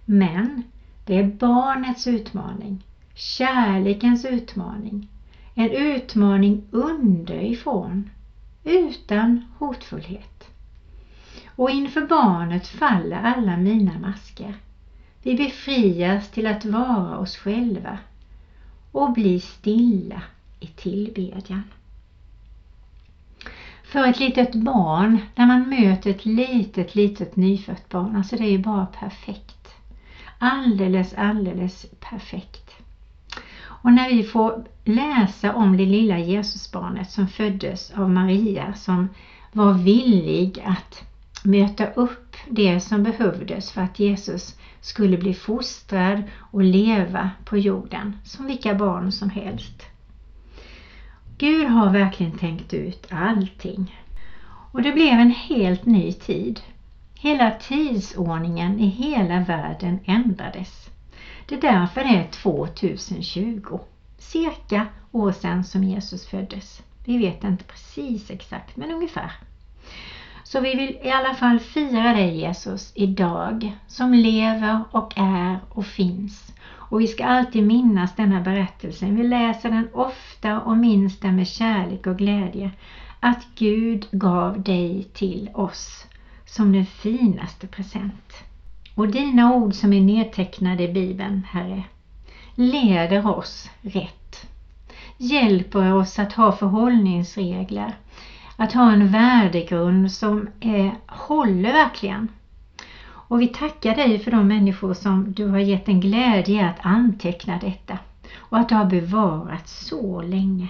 Men 0.06 0.64
det 1.06 1.16
är 1.20 1.24
barnets 1.24 2.08
utmaning, 2.08 2.84
kärlekens 3.14 4.26
utmaning, 4.26 5.08
en 5.56 5.72
utmaning 5.72 6.62
underifrån, 6.72 8.10
utan 8.64 9.46
hotfullhet. 9.58 10.50
Och 11.56 11.70
inför 11.70 12.02
barnet 12.02 12.68
faller 12.68 13.22
alla 13.24 13.58
mina 13.58 14.00
masker. 14.00 14.54
Vi 15.24 15.36
befrias 15.36 16.32
till 16.32 16.48
att 16.48 16.66
vara 16.66 17.18
oss 17.18 17.38
själva 17.38 17.98
och 18.92 19.14
bli 19.14 19.40
stilla 19.40 20.22
i 20.60 20.68
tillbedjan. 20.68 21.64
För 23.84 24.08
ett 24.08 24.20
litet 24.20 24.56
barn, 24.56 25.20
när 25.36 25.46
man 25.46 25.70
möter 25.70 26.12
ett 26.12 26.26
litet, 26.26 26.96
litet 26.96 27.36
nyfött 27.36 27.90
barn, 27.90 28.16
alltså 28.16 28.38
det 28.38 28.44
är 28.44 28.52
ju 28.52 28.64
bara 28.64 28.86
perfekt. 28.86 29.76
Alldeles, 30.40 31.14
alldeles 31.14 31.86
perfekt. 32.00 32.72
Och 33.86 33.94
när 33.94 34.08
vi 34.08 34.24
får 34.24 34.64
läsa 34.84 35.54
om 35.54 35.78
det 35.78 35.86
lilla 35.86 36.20
Jesusbarnet 36.20 37.10
som 37.10 37.28
föddes 37.28 37.92
av 37.92 38.12
Maria 38.12 38.74
som 38.74 39.10
var 39.52 39.74
villig 39.74 40.64
att 40.66 41.04
möta 41.44 41.88
upp 41.88 42.36
det 42.50 42.80
som 42.80 43.04
behövdes 43.04 43.72
för 43.72 43.82
att 43.82 44.00
Jesus 44.00 44.60
skulle 44.82 45.18
bli 45.18 45.34
fostrad 45.34 46.24
och 46.40 46.64
leva 46.64 47.30
på 47.46 47.58
jorden 47.58 48.16
som 48.24 48.48
vilka 48.48 48.76
barn 48.76 49.12
som 49.12 49.30
helst. 49.30 49.95
Gud 51.38 51.68
har 51.68 51.90
verkligen 51.90 52.38
tänkt 52.38 52.74
ut 52.74 53.08
allting. 53.12 53.96
Och 54.72 54.82
det 54.82 54.92
blev 54.92 55.14
en 55.14 55.32
helt 55.32 55.86
ny 55.86 56.14
tid. 56.14 56.62
Hela 57.16 57.52
tidsordningen 57.52 58.80
i 58.80 58.88
hela 58.88 59.40
världen 59.40 60.00
ändrades. 60.06 60.90
Det 61.46 61.56
är 61.56 61.62
därför 61.62 62.04
det 62.04 62.10
är 62.10 62.28
2020, 62.32 63.80
cirka 64.18 64.88
år 65.12 65.32
sedan 65.32 65.64
som 65.64 65.84
Jesus 65.84 66.28
föddes. 66.28 66.84
Vi 67.06 67.18
vet 67.18 67.44
inte 67.44 67.64
precis 67.64 68.32
exakt, 68.32 68.76
men 68.76 68.92
ungefär. 68.92 69.32
Så 70.44 70.60
vi 70.60 70.76
vill 70.76 70.98
i 71.04 71.12
alla 71.12 71.34
fall 71.34 71.60
fira 71.60 72.14
dig 72.14 72.38
Jesus 72.38 72.92
idag, 72.96 73.78
som 73.88 74.14
lever 74.14 74.84
och 74.92 75.14
är 75.16 75.60
och 75.70 75.86
finns. 75.86 76.54
Och 76.90 77.02
vi 77.02 77.08
ska 77.08 77.26
alltid 77.26 77.64
minnas 77.64 78.16
denna 78.16 78.42
berättelse. 78.42 79.06
Vi 79.06 79.24
läser 79.24 79.70
den 79.70 79.88
ofta 79.94 80.62
och 80.62 80.78
minns 80.78 81.20
den 81.20 81.36
med 81.36 81.48
kärlek 81.48 82.08
och 82.08 82.18
glädje. 82.18 82.72
Att 83.20 83.48
Gud 83.56 84.08
gav 84.12 84.62
dig 84.62 85.08
till 85.14 85.50
oss 85.54 86.06
som 86.46 86.72
den 86.72 86.86
finaste 86.86 87.68
present. 87.68 88.34
Och 88.96 89.08
dina 89.08 89.56
ord 89.56 89.74
som 89.74 89.94
är 89.94 90.02
nedtecknade 90.02 90.84
i 90.84 90.94
Bibeln, 90.94 91.48
Herre, 91.50 91.84
leder 92.56 93.38
oss 93.38 93.70
rätt. 93.82 94.48
Hjälper 95.18 95.94
oss 95.94 96.20
att 96.20 96.34
ha 96.34 96.52
förhållningsregler, 96.52 97.96
att 98.56 98.74
ha 98.74 98.92
en 98.92 99.12
värdegrund 99.12 100.12
som 100.12 100.48
är, 100.60 100.92
håller 101.08 101.74
verkligen. 101.74 102.28
Och 103.28 103.42
vi 103.42 103.48
tackar 103.48 103.96
dig 103.96 104.20
för 104.20 104.32
de 104.32 104.48
människor 104.48 104.94
som 104.94 105.34
du 105.34 105.48
har 105.48 105.60
gett 105.60 105.88
en 105.88 106.00
glädje 106.00 106.70
att 106.70 106.86
anteckna 106.86 107.60
detta 107.60 107.98
och 108.38 108.58
att 108.58 108.70
det 108.70 108.76
har 108.76 108.86
bevarats 108.86 109.88
så 109.88 110.22
länge. 110.22 110.70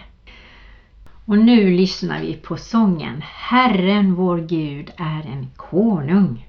Och 1.25 1.37
nu 1.37 1.71
lyssnar 1.71 2.21
vi 2.21 2.33
på 2.33 2.57
sången 2.57 3.21
Herren 3.21 4.15
vår 4.15 4.37
Gud 4.37 4.91
är 4.97 5.21
en 5.31 5.47
konung. 5.55 6.47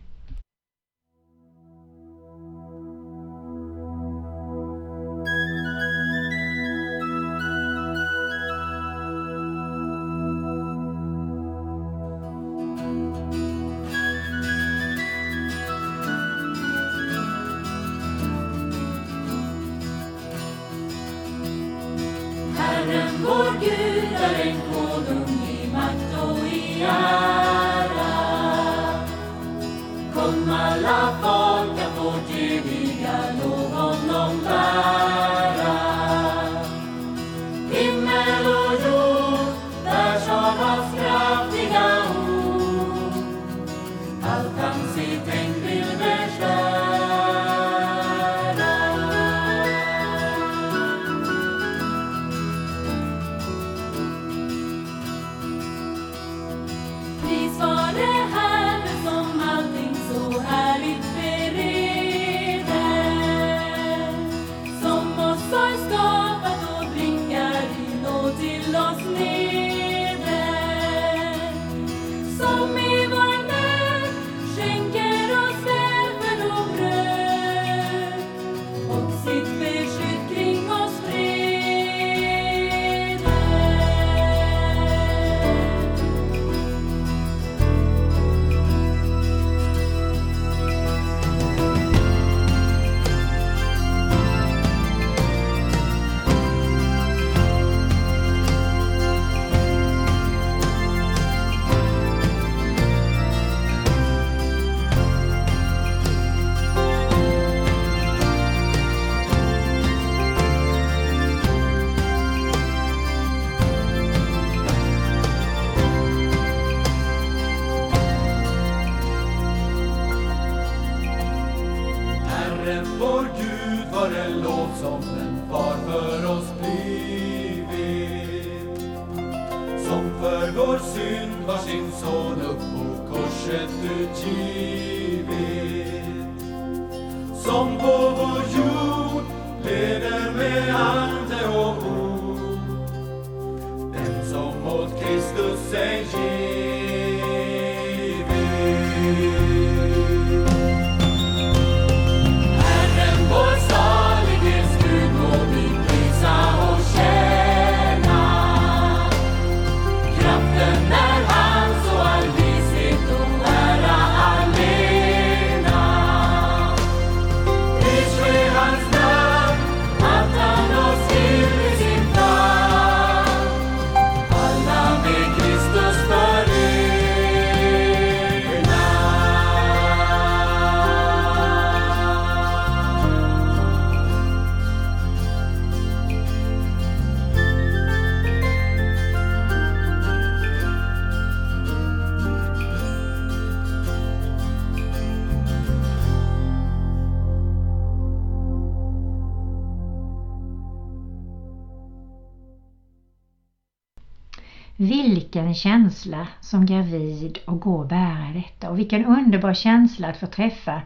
Känsla 205.96 206.26
som 206.40 206.66
gravid 206.66 207.38
och 207.46 207.60
gå 207.60 207.76
och 207.76 207.86
bära 207.86 208.32
detta 208.34 208.70
och 208.70 208.78
vilken 208.78 209.06
underbar 209.06 209.54
känsla 209.54 210.08
att 210.08 210.16
få 210.16 210.26
träffa 210.26 210.82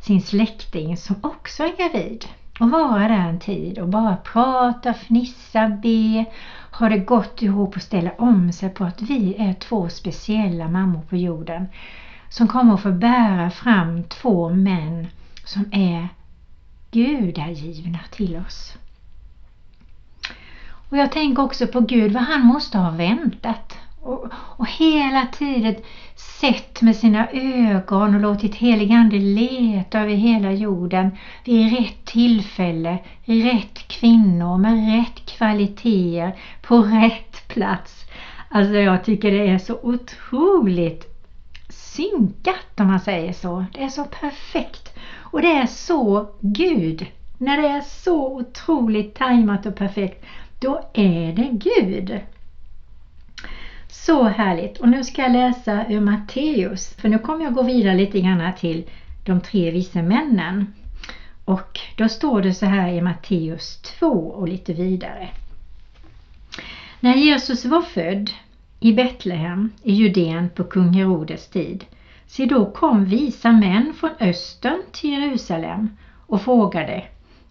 sin 0.00 0.22
släkting 0.22 0.96
som 0.96 1.16
också 1.20 1.62
är 1.62 1.76
gravid 1.76 2.24
och 2.60 2.70
vara 2.70 3.08
där 3.08 3.28
en 3.28 3.40
tid 3.40 3.78
och 3.78 3.88
bara 3.88 4.16
prata, 4.16 4.94
fnissa, 4.94 5.68
be, 5.68 6.24
ha 6.72 6.88
det 6.88 6.98
gott 6.98 7.42
ihop 7.42 7.76
och 7.76 7.82
ställa 7.82 8.12
om 8.18 8.52
sig 8.52 8.70
på 8.70 8.84
att 8.84 9.02
vi 9.02 9.34
är 9.34 9.52
två 9.52 9.88
speciella 9.88 10.68
mammor 10.68 11.02
på 11.02 11.16
jorden 11.16 11.68
som 12.28 12.48
kommer 12.48 12.74
att 12.74 12.82
få 12.82 12.92
bära 12.92 13.50
fram 13.50 14.04
två 14.04 14.50
män 14.50 15.06
som 15.44 15.64
är 15.72 16.08
gudagivna 16.90 17.98
till 18.10 18.36
oss. 18.36 18.76
Och 20.90 20.96
jag 20.96 21.12
tänker 21.12 21.42
också 21.42 21.66
på 21.66 21.80
Gud, 21.80 22.12
vad 22.12 22.22
han 22.22 22.40
måste 22.40 22.78
ha 22.78 22.90
väntat. 22.90 23.78
Och, 24.04 24.28
och 24.32 24.66
hela 24.68 25.26
tiden 25.26 25.74
sett 26.40 26.82
med 26.82 26.96
sina 26.96 27.28
ögon 27.30 28.14
och 28.14 28.20
låtit 28.20 28.54
heligande 28.54 29.18
leta 29.18 30.00
över 30.00 30.14
hela 30.14 30.52
jorden 30.52 31.10
vid 31.44 31.78
rätt 31.78 32.04
tillfälle, 32.04 32.98
rätt 33.24 33.88
kvinnor 33.88 34.58
med 34.58 34.96
rätt 34.96 35.26
kvaliteter 35.26 36.38
på 36.62 36.76
rätt 36.76 37.48
plats. 37.48 38.04
Alltså 38.48 38.74
jag 38.74 39.04
tycker 39.04 39.30
det 39.30 39.48
är 39.48 39.58
så 39.58 39.78
otroligt 39.82 41.12
synkat 41.68 42.80
om 42.80 42.86
man 42.86 43.00
säger 43.00 43.32
så. 43.32 43.64
Det 43.72 43.82
är 43.82 43.88
så 43.88 44.04
perfekt. 44.04 44.98
Och 45.18 45.42
det 45.42 45.52
är 45.52 45.66
så 45.66 46.30
Gud. 46.40 47.06
När 47.38 47.62
det 47.62 47.68
är 47.68 47.80
så 47.80 48.36
otroligt 48.36 49.14
tajmat 49.14 49.66
och 49.66 49.76
perfekt 49.76 50.24
då 50.58 50.80
är 50.94 51.32
det 51.32 51.48
Gud. 51.52 52.20
Så 53.92 54.22
härligt! 54.22 54.78
Och 54.78 54.88
nu 54.88 55.04
ska 55.04 55.22
jag 55.22 55.32
läsa 55.32 55.86
ur 55.88 56.00
Matteus, 56.00 56.94
för 56.94 57.08
nu 57.08 57.18
kommer 57.18 57.44
jag 57.44 57.54
gå 57.54 57.62
vidare 57.62 57.94
lite 57.94 58.20
grann 58.20 58.52
till 58.58 58.90
de 59.24 59.40
tre 59.40 59.70
vise 59.70 60.02
männen. 60.02 60.74
Och 61.44 61.80
då 61.96 62.08
står 62.08 62.42
det 62.42 62.54
så 62.54 62.66
här 62.66 62.88
i 62.88 63.00
Matteus 63.00 63.76
2 63.76 64.06
och 64.08 64.48
lite 64.48 64.72
vidare. 64.72 65.28
När 67.00 67.14
Jesus 67.14 67.64
var 67.64 67.82
född 67.82 68.30
i 68.80 68.92
Betlehem 68.92 69.70
i 69.82 69.92
Judeen 69.92 70.50
på 70.50 70.64
kung 70.64 70.92
Herodes 70.92 71.48
tid, 71.48 71.84
se 72.26 72.46
då 72.46 72.70
kom 72.70 73.04
visa 73.04 73.52
män 73.52 73.94
från 74.00 74.10
östern 74.20 74.82
till 74.92 75.10
Jerusalem 75.10 75.96
och 76.26 76.42
frågade 76.42 77.04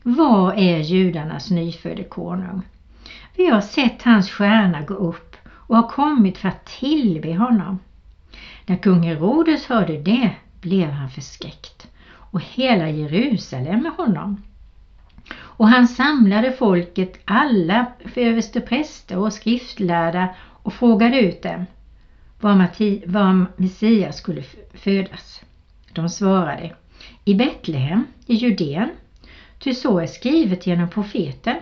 Var 0.03 0.53
är 0.53 0.77
judarnas 0.77 1.49
nyfödde 1.51 2.03
konung? 2.03 2.61
Vi 3.35 3.49
har 3.49 3.61
sett 3.61 4.03
hans 4.03 4.29
stjärna 4.29 4.81
gå 4.81 4.93
upp 4.93 5.30
och 5.71 5.77
har 5.77 5.87
kommit 5.87 6.37
för 6.37 6.47
att 6.47 6.65
tillbe 6.65 7.33
honom. 7.33 7.79
När 8.65 8.77
kung 8.77 9.03
Herodes 9.03 9.65
hörde 9.65 9.97
det 9.97 10.31
blev 10.61 10.89
han 10.89 11.09
förskräckt 11.09 11.87
och 12.13 12.41
hela 12.41 12.89
Jerusalem 12.89 13.83
med 13.83 13.91
honom. 13.91 14.43
Och 15.33 15.67
han 15.67 15.87
samlade 15.87 16.51
folket, 16.51 17.19
alla 17.25 17.85
överstepräster 18.15 19.17
och 19.17 19.33
skriftlärda 19.33 20.35
och 20.39 20.73
frågade 20.73 21.19
ut 21.19 21.43
dem 21.43 21.65
var, 22.39 22.55
Matti, 22.55 23.03
var 23.05 23.45
Messias 23.57 24.17
skulle 24.17 24.43
födas. 24.73 25.41
De 25.93 26.09
svarade 26.09 26.75
i 27.25 27.35
Betlehem 27.35 28.07
i 28.25 28.33
Judeen, 28.33 28.89
ty 29.59 29.73
så 29.73 29.99
är 29.99 30.07
skrivet 30.07 30.67
genom 30.67 30.89
profeten. 30.89 31.55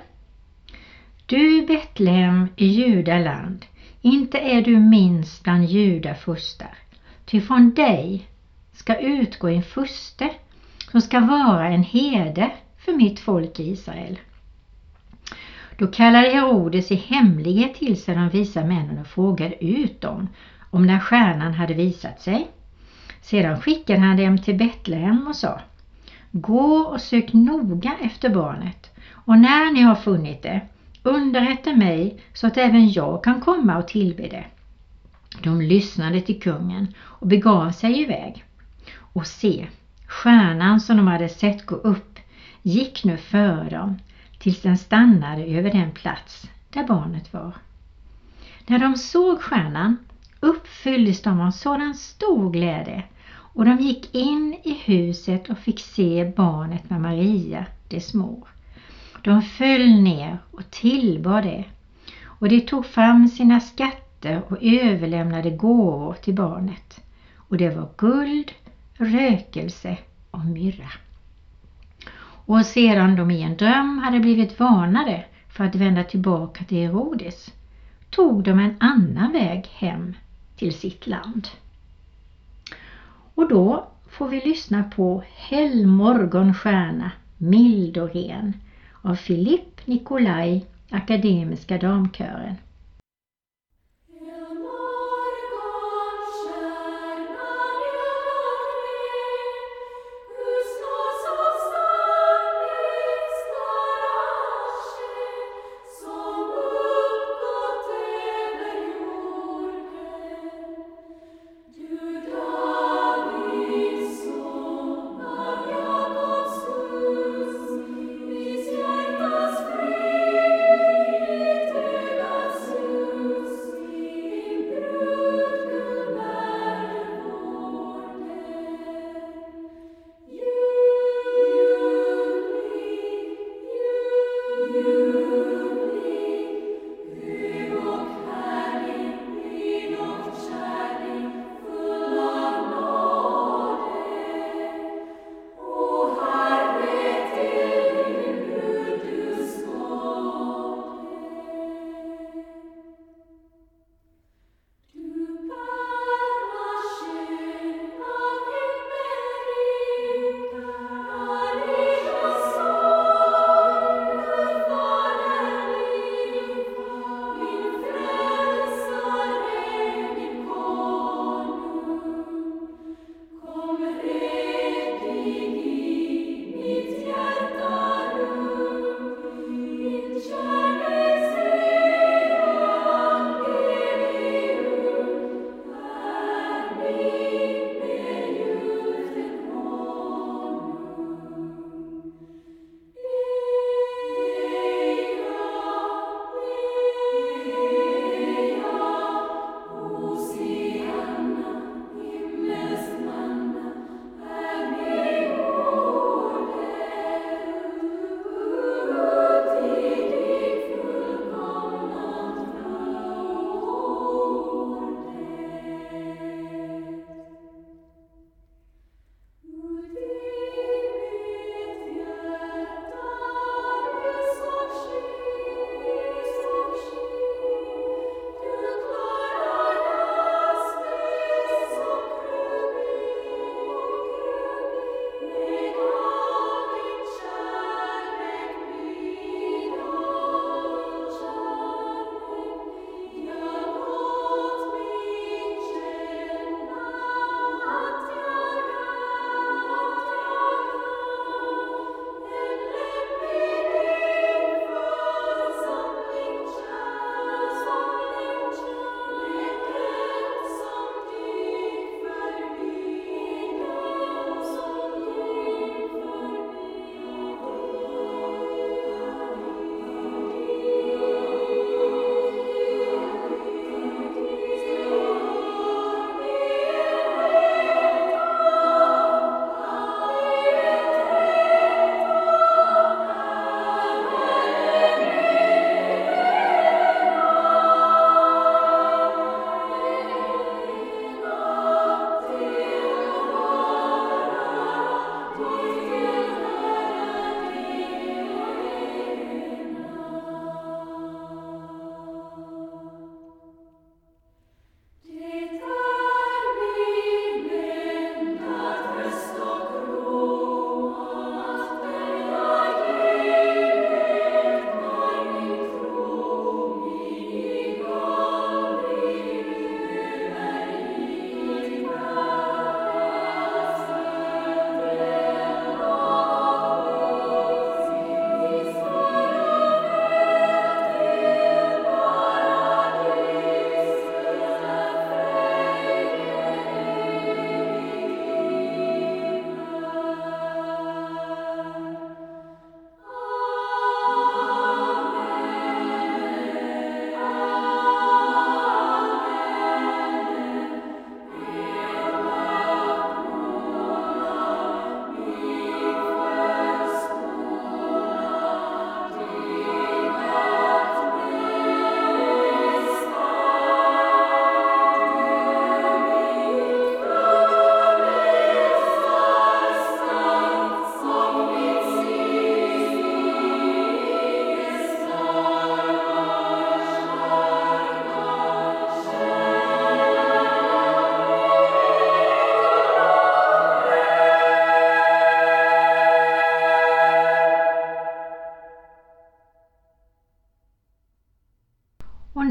Du 1.25 1.65
Betlehem 1.65 2.47
i 2.55 2.65
Judaland, 2.65 3.65
inte 4.01 4.37
är 4.37 4.61
du 4.61 4.79
minst 4.79 5.43
bland 5.43 5.65
judafurstar, 5.65 6.77
ty 7.25 7.41
från 7.41 7.73
dig 7.73 8.27
ska 8.73 8.95
utgå 8.95 9.47
en 9.47 9.63
furste 9.63 10.29
som 10.91 11.01
ska 11.01 11.19
vara 11.19 11.67
en 11.67 11.83
herde 11.83 12.51
för 12.77 12.93
mitt 12.93 13.19
folk 13.19 13.59
Israel. 13.59 14.19
Då 15.77 15.87
kallade 15.87 16.29
Herodes 16.29 16.91
i 16.91 16.95
hemlighet 16.95 17.75
till 17.75 18.01
sig 18.01 18.15
de 18.15 18.29
visa 18.29 18.63
männen 18.63 18.99
och 18.99 19.07
frågade 19.07 19.65
ut 19.65 20.01
dem 20.01 20.27
om 20.71 20.87
när 20.87 20.99
stjärnan 20.99 21.53
hade 21.53 21.73
visat 21.73 22.21
sig. 22.21 22.47
Sedan 23.21 23.61
skickade 23.61 23.99
han 23.99 24.17
dem 24.17 24.37
till 24.37 24.57
Betlehem 24.57 25.27
och 25.27 25.35
sa 25.35 25.61
Gå 26.31 26.79
och 26.79 27.01
sök 27.01 27.33
noga 27.33 27.95
efter 28.01 28.29
barnet 28.29 28.91
och 29.11 29.37
när 29.37 29.71
ni 29.71 29.81
har 29.81 29.95
funnit 29.95 30.41
det 30.41 30.61
underrätta 31.03 31.75
mig 31.75 32.19
så 32.33 32.47
att 32.47 32.57
även 32.57 32.91
jag 32.91 33.23
kan 33.23 33.41
komma 33.41 33.77
och 33.77 33.87
tillbe 33.87 34.27
det. 34.27 34.45
De 35.43 35.61
lyssnade 35.61 36.21
till 36.21 36.41
kungen 36.41 36.93
och 36.99 37.27
begav 37.27 37.71
sig 37.71 38.01
iväg. 38.01 38.43
Och 38.97 39.27
se, 39.27 39.67
stjärnan 40.07 40.81
som 40.81 40.97
de 40.97 41.07
hade 41.07 41.29
sett 41.29 41.65
gå 41.65 41.75
upp 41.75 42.19
gick 42.61 43.03
nu 43.03 43.17
före 43.17 43.69
dem 43.69 43.99
tills 44.39 44.61
den 44.61 44.77
stannade 44.77 45.43
över 45.43 45.71
den 45.71 45.91
plats 45.91 46.49
där 46.69 46.87
barnet 46.87 47.33
var. 47.33 47.53
När 48.67 48.79
de 48.79 48.97
såg 48.97 49.41
stjärnan 49.41 49.97
uppfylldes 50.39 51.21
de 51.21 51.41
av 51.41 51.51
sådan 51.51 51.95
stor 51.95 52.51
glädje 52.51 53.03
och 53.53 53.65
de 53.65 53.79
gick 53.79 54.15
in 54.15 54.53
i 54.63 54.73
huset 54.73 55.49
och 55.49 55.57
fick 55.57 55.79
se 55.79 56.33
barnet 56.35 56.89
med 56.89 57.01
Maria, 57.01 57.65
dess 57.87 58.13
mor. 58.13 58.47
De 59.21 59.41
föll 59.41 60.01
ner 60.01 60.37
och 60.51 60.71
tillbad 60.71 61.43
det 61.43 61.65
och 62.23 62.49
de 62.49 62.61
tog 62.61 62.85
fram 62.85 63.27
sina 63.27 63.59
skatter 63.59 64.41
och 64.47 64.57
överlämnade 64.61 65.49
gåvor 65.49 66.13
till 66.13 66.33
barnet. 66.35 66.99
Och 67.35 67.57
det 67.57 67.69
var 67.69 67.89
guld, 67.97 68.51
rökelse 68.93 69.97
och 70.31 70.45
myrra. 70.45 70.91
Och 72.45 72.65
sedan 72.65 73.15
de 73.15 73.31
i 73.31 73.41
en 73.41 73.57
dröm 73.57 73.97
hade 73.97 74.19
blivit 74.19 74.59
varnade 74.59 75.25
för 75.49 75.63
att 75.63 75.75
vända 75.75 76.03
tillbaka 76.03 76.63
till 76.63 76.77
Herodes 76.77 77.53
tog 78.09 78.43
de 78.43 78.59
en 78.59 78.75
annan 78.79 79.31
väg 79.31 79.67
hem 79.73 80.13
till 80.55 80.73
sitt 80.73 81.07
land. 81.07 81.47
Och 83.35 83.49
då 83.49 83.87
får 84.09 84.27
vi 84.27 84.41
lyssna 84.45 84.83
på 84.83 85.23
Helgmorgonstjärna, 85.35 87.11
mild 87.37 87.97
och 87.97 88.13
ren 88.13 88.53
av 89.01 89.15
Philippe 89.15 89.81
Nicolai, 89.85 90.65
Akademiska 90.89 91.77
damkören. 91.77 92.55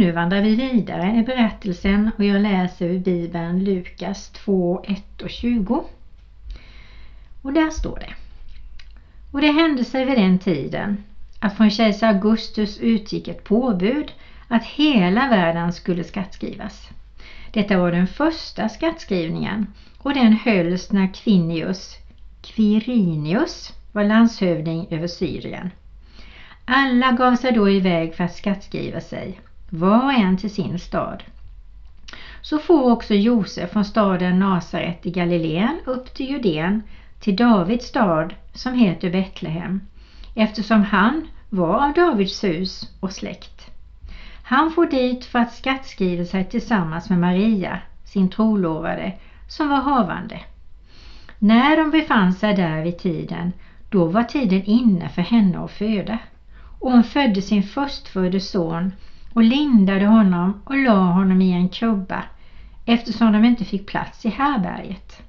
Nu 0.09 0.13
vandrar 0.15 0.43
vi 0.43 0.55
vidare 0.55 1.17
i 1.17 1.23
berättelsen 1.23 2.11
och 2.19 2.25
jag 2.25 2.43
läser 2.43 2.87
ur 2.87 2.99
Bibeln 2.99 3.65
Lukas 3.65 4.31
2, 4.31 4.85
1 4.85 5.23
och 5.23 5.31
20. 5.31 5.85
Och 7.43 7.53
där 7.53 7.71
står 7.71 7.99
det. 7.99 8.15
Och 9.33 9.41
det 9.41 9.53
hände 9.53 9.85
sig 9.85 10.05
vid 10.05 10.19
den 10.19 10.39
tiden 10.39 11.05
att 11.41 11.57
från 11.57 11.71
kejsar 11.71 12.09
Augustus 12.09 12.79
utgick 12.79 13.29
ett 13.29 13.45
påbud 13.45 14.13
att 14.49 14.65
hela 14.65 15.29
världen 15.29 15.73
skulle 15.73 16.05
skattskrivas. 16.05 16.89
Detta 17.53 17.79
var 17.79 17.93
den 17.93 18.07
första 18.07 18.69
skattskrivningen 18.69 19.67
och 19.99 20.15
den 20.15 20.33
hölls 20.33 20.93
när 20.93 21.15
Quinius, 21.15 21.97
Quirinius 22.43 23.73
var 23.93 24.05
landshövding 24.05 24.87
över 24.91 25.07
Syrien. 25.07 25.71
Alla 26.65 27.13
gav 27.13 27.37
sig 27.37 27.53
då 27.53 27.71
iväg 27.71 28.15
för 28.15 28.25
att 28.25 28.37
skattskriva 28.37 29.01
sig, 29.01 29.41
var 29.71 30.05
och 30.05 30.13
en 30.13 30.37
till 30.37 30.55
sin 30.55 30.79
stad. 30.79 31.23
Så 32.43 32.59
for 32.59 32.93
också 32.93 33.15
Josef 33.15 33.71
från 33.71 33.85
staden 33.85 34.39
Nasaret 34.39 35.07
i 35.07 35.11
Galileen 35.11 35.81
upp 35.87 36.15
till 36.15 36.31
Judeen, 36.31 36.83
till 37.21 37.37
Davids 37.37 37.87
stad 37.87 38.35
som 38.55 38.75
heter 38.75 39.11
Betlehem, 39.11 39.81
eftersom 40.35 40.83
han 40.83 41.29
var 41.51 41.87
av 41.87 41.93
Davids 41.93 42.45
hus 42.45 42.89
och 43.01 43.13
släkt. 43.13 43.71
Han 44.43 44.71
for 44.71 44.87
dit 44.87 45.25
för 45.25 45.39
att 45.39 45.55
skattskriva 45.55 46.25
sig 46.25 46.45
tillsammans 46.45 47.11
med 47.11 47.19
Maria, 47.19 47.79
sin 48.05 48.29
trolovade, 48.29 49.13
som 49.49 49.69
var 49.69 49.81
havande. 49.81 50.41
När 51.39 51.77
de 51.77 51.91
befann 51.91 52.33
sig 52.33 52.55
där 52.55 52.83
vid 52.83 52.99
tiden, 52.99 53.53
då 53.89 54.05
var 54.05 54.23
tiden 54.23 54.63
inne 54.65 55.09
för 55.09 55.23
henne 55.23 55.59
att 55.59 55.71
föda. 55.71 56.19
Och 56.81 56.93
hon 56.93 57.05
födde 57.05 57.43
sin 57.43 57.63
förstfödde 57.63 58.41
son 58.41 58.93
och 59.35 59.43
lindade 59.43 60.07
honom 60.07 60.63
och 60.65 60.77
la 60.77 61.13
honom 61.13 61.43
i 61.43 61.53
en 61.53 61.69
krubba 61.69 62.25
eftersom 62.85 63.33
de 63.33 63.45
inte 63.45 63.65
fick 63.65 63.87
plats 63.87 64.27
i 64.27 64.29
härberget. 64.29 65.23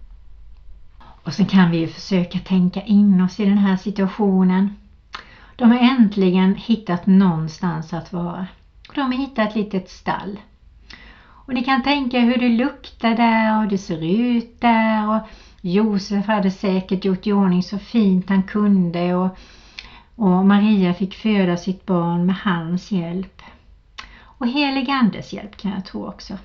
Och 1.23 1.33
så 1.33 1.45
kan 1.45 1.71
vi 1.71 1.77
ju 1.77 1.87
försöka 1.87 2.39
tänka 2.39 2.81
in 2.81 3.21
oss 3.21 3.39
i 3.39 3.45
den 3.45 3.57
här 3.57 3.77
situationen. 3.77 4.75
De 5.55 5.71
har 5.71 5.79
äntligen 5.79 6.55
hittat 6.55 7.05
någonstans 7.05 7.93
att 7.93 8.13
vara. 8.13 8.47
De 8.95 9.01
har 9.01 9.13
hittat 9.13 9.49
ett 9.49 9.55
litet 9.55 9.89
stall. 9.89 10.39
Och 11.49 11.53
ni 11.53 11.63
kan 11.63 11.83
tänka 11.83 12.19
hur 12.19 12.37
det 12.37 12.49
luktar 12.49 13.15
där 13.15 13.55
och 13.55 13.61
hur 13.61 13.69
det 13.69 13.77
ser 13.77 14.03
ut 14.03 14.61
där 14.61 15.09
och 15.09 15.21
Josef 15.61 16.27
hade 16.27 16.51
säkert 16.51 17.05
gjort 17.05 17.27
i 17.27 17.33
ordning 17.33 17.63
så 17.63 17.77
fint 17.79 18.29
han 18.29 18.43
kunde 18.43 19.15
och, 19.15 19.37
och 20.15 20.45
Maria 20.45 20.93
fick 20.93 21.13
föda 21.13 21.57
sitt 21.57 21.85
barn 21.85 22.25
med 22.25 22.35
hans 22.35 22.91
hjälp. 22.91 23.41
Och 24.39 24.47
helig 24.47 24.89
andes 24.89 25.33
hjälp 25.33 25.57
kan 25.57 25.71
jag 25.71 25.85
tro 25.85 26.07
också. 26.07 26.37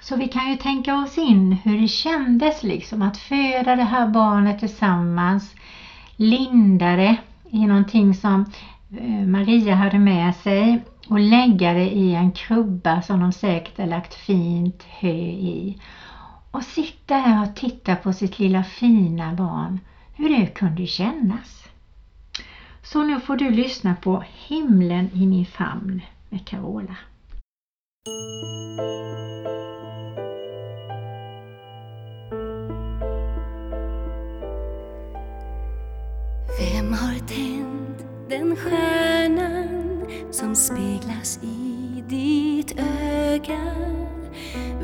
Så 0.00 0.16
vi 0.16 0.28
kan 0.28 0.50
ju 0.50 0.56
tänka 0.56 0.96
oss 0.96 1.18
in 1.18 1.52
hur 1.52 1.80
det 1.80 1.88
kändes 1.88 2.62
liksom 2.62 3.02
att 3.02 3.16
föda 3.16 3.76
det 3.76 3.84
här 3.84 4.08
barnet 4.08 4.58
tillsammans, 4.58 5.54
linda 6.16 6.96
det 6.96 7.16
i 7.50 7.66
någonting 7.66 8.14
som 8.14 8.44
eh, 8.98 9.26
Maria 9.26 9.74
hade 9.74 9.98
med 9.98 10.34
sig 10.36 10.84
och 11.08 11.20
lägga 11.20 11.72
det 11.72 11.90
i 11.90 12.14
en 12.14 12.32
krubba 12.32 13.02
som 13.02 13.20
de 13.20 13.32
säkert 13.32 13.78
har 13.78 13.86
lagt 13.86 14.14
fint 14.14 14.82
hö 14.82 15.16
i. 15.18 15.78
Och 16.50 16.62
sitta 16.62 17.14
här 17.14 17.42
och 17.42 17.56
titta 17.56 17.96
på 17.96 18.12
sitt 18.12 18.38
lilla 18.38 18.64
fina 18.64 19.34
barn, 19.34 19.80
hur 20.14 20.28
det 20.28 20.46
kunde 20.46 20.86
kännas. 20.86 21.68
Så 22.82 23.02
nu 23.02 23.20
får 23.20 23.36
du 23.36 23.50
lyssna 23.50 23.94
på 23.94 24.24
Himlen 24.48 25.10
i 25.12 25.26
min 25.26 25.46
famn 25.46 26.02
med 26.28 26.46
Carola. 26.46 26.96
Vem 36.58 36.92
har 36.92 37.18
tänt 37.18 38.04
den 38.28 38.56
stjärnan 38.56 40.06
som 40.30 40.56
speglas 40.56 41.38
i 41.42 42.04
ditt 42.08 42.78
öga? 42.78 43.74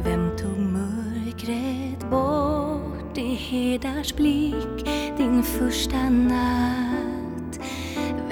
Vem 0.05 0.37
tog 0.37 0.59
mörkret 0.59 2.11
bort 2.11 3.19
i 3.19 3.35
Hedars 3.35 4.17
blick 4.17 4.87
din 5.17 5.43
första 5.43 6.11
natt? 6.11 6.94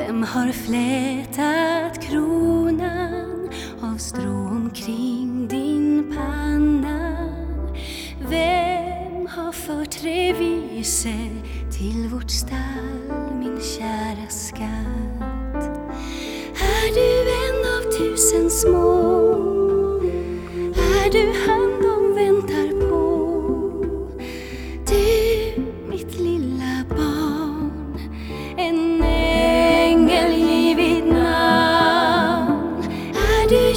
Vem 0.06 0.22
har 0.22 0.52
flätat 0.52 2.02
kronan 2.02 3.50
av 3.82 3.96
strå 3.96 4.48
omkring 4.48 5.48
din 5.48 6.14
panna? 6.16 7.28
Vem 8.30 9.26
har 9.26 9.52
fört 9.52 10.04
revise 10.04 11.14
till 11.78 12.08
vårt 12.08 12.30
stall, 12.30 13.34
min 13.38 13.60
kära 13.60 14.28
skatt? 14.28 15.62
Är 16.54 16.94
du 16.94 17.30
en 17.46 17.60
av 17.76 17.92
tusen 17.98 18.50
små? 18.50 19.02
Är 20.74 21.12
du 21.12 21.32
här? 21.46 21.61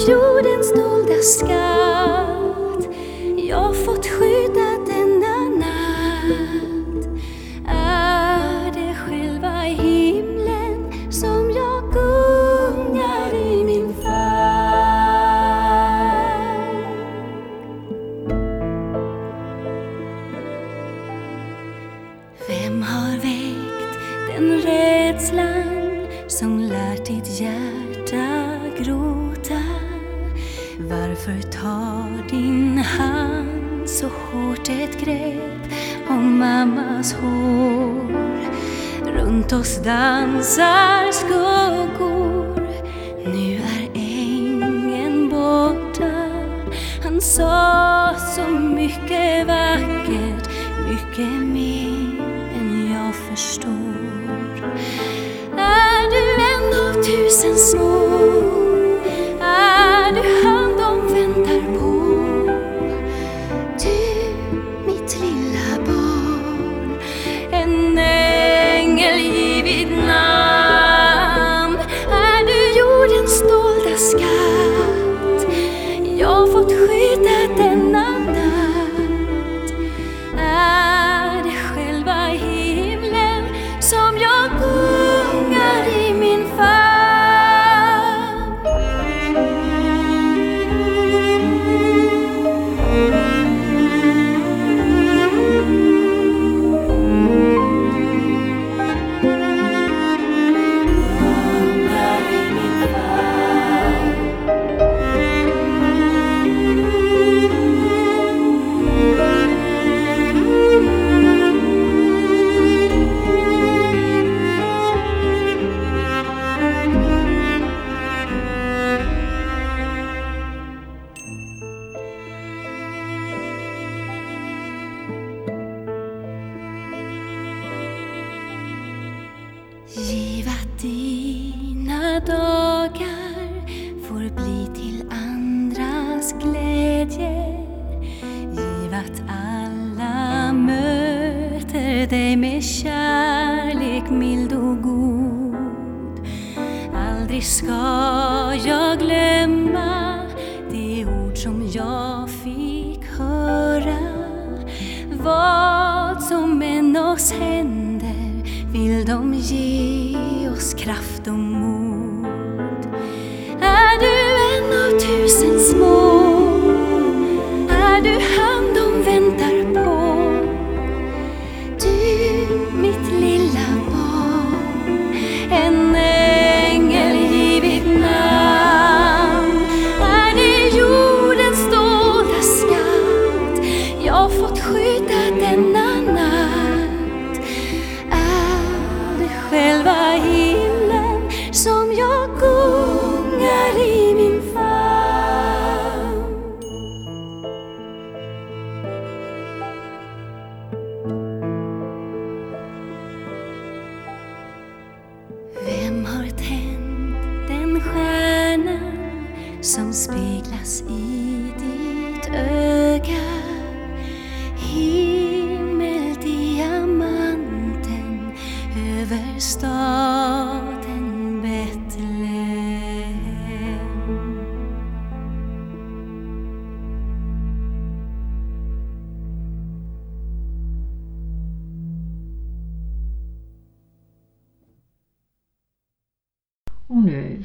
Jordens 0.06 0.70
dolda 0.72 1.22
skatt? 1.22 1.55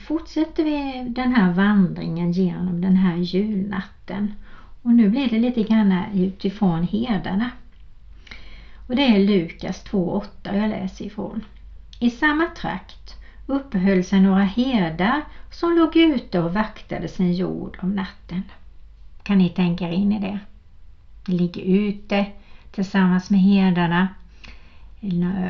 Fortsätter 0.01 0.63
vi 0.63 1.05
den 1.09 1.35
här 1.35 1.53
vandringen 1.53 2.31
genom 2.31 2.81
den 2.81 2.95
här 2.95 3.17
julnatten. 3.17 4.33
Och 4.81 4.91
nu 4.91 5.09
blir 5.09 5.29
det 5.29 5.39
lite 5.39 5.63
grann 5.63 6.03
utifrån 6.13 6.83
herdarna. 6.83 7.51
Och 8.87 8.95
det 8.95 9.01
är 9.01 9.19
Lukas 9.19 9.85
2.8 9.85 10.57
jag 10.57 10.69
läser 10.69 11.05
ifrån. 11.05 11.45
I 11.99 12.09
samma 12.09 12.45
trakt 12.45 13.15
uppehöll 13.45 14.03
sig 14.03 14.19
några 14.19 14.43
herdar 14.43 15.21
som 15.51 15.75
låg 15.75 15.95
ute 15.95 16.39
och 16.39 16.53
vaktade 16.53 17.07
sin 17.07 17.33
jord 17.33 17.77
om 17.81 17.95
natten. 17.95 18.43
Kan 19.23 19.37
ni 19.37 19.49
tänka 19.49 19.89
er 19.89 19.93
in 19.93 20.11
i 20.11 20.19
det? 20.19 20.39
Ni 21.27 21.37
ligger 21.37 21.61
ute 21.61 22.25
tillsammans 22.71 23.29
med 23.29 23.39
herdarna. 23.39 24.07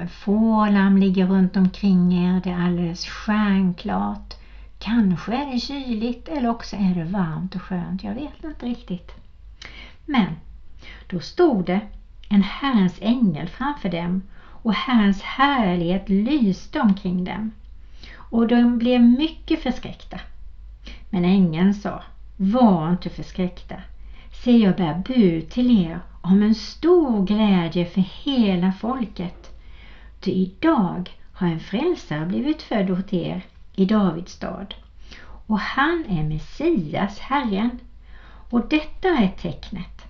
Fårlamm 0.10 0.97
ligger 0.97 1.28
runt 1.28 1.58
omkring 1.58 2.14
er. 2.14 2.41
Det 2.43 2.49
är 2.49 2.66
alldeles 2.66 3.06
stjärnklart. 3.06 4.34
Kanske 4.84 5.36
är 5.36 5.45
det 5.53 5.59
kyligt 5.59 6.27
eller 6.27 6.49
också 6.49 6.75
är 6.75 6.95
det 6.95 7.03
varmt 7.03 7.55
och 7.55 7.61
skönt. 7.61 8.03
Jag 8.03 8.13
vet 8.13 8.43
inte 8.43 8.65
riktigt. 8.65 9.11
Men 10.05 10.36
då 11.07 11.19
stod 11.19 11.65
det 11.65 11.82
en 12.29 12.41
Herrens 12.41 12.97
ängel 13.01 13.47
framför 13.47 13.89
dem 13.89 14.21
och 14.63 14.73
Herrens 14.73 15.21
härlighet 15.21 16.09
lyste 16.09 16.79
omkring 16.79 17.23
dem. 17.23 17.51
Och 18.15 18.47
de 18.47 18.77
blev 18.77 19.01
mycket 19.01 19.59
förskräckta. 19.59 20.19
Men 21.09 21.25
ängeln 21.25 21.73
sa, 21.73 22.03
var 22.38 22.91
inte 22.91 23.09
förskräckta. 23.09 23.75
Se, 24.32 24.57
jag 24.57 24.75
bär 24.75 24.93
bud 24.93 25.49
till 25.49 25.82
er 25.86 25.99
om 26.21 26.43
en 26.43 26.55
stor 26.55 27.25
glädje 27.25 27.86
för 27.86 28.01
hela 28.23 28.71
folket. 28.71 29.51
Ty 30.19 30.32
idag 30.32 31.17
har 31.34 31.47
en 31.47 31.59
frälsare 31.59 32.25
blivit 32.25 32.61
född 32.61 32.89
åt 32.89 33.13
er 33.13 33.43
i 33.82 33.86
Davids 33.86 34.34
stad. 34.34 34.73
Och 35.47 35.59
han 35.59 36.05
är 36.09 36.23
Messias, 36.23 37.19
Herren. 37.19 37.79
Och 38.49 38.67
detta 38.69 39.07
är 39.07 39.27
tecknet. 39.27 40.05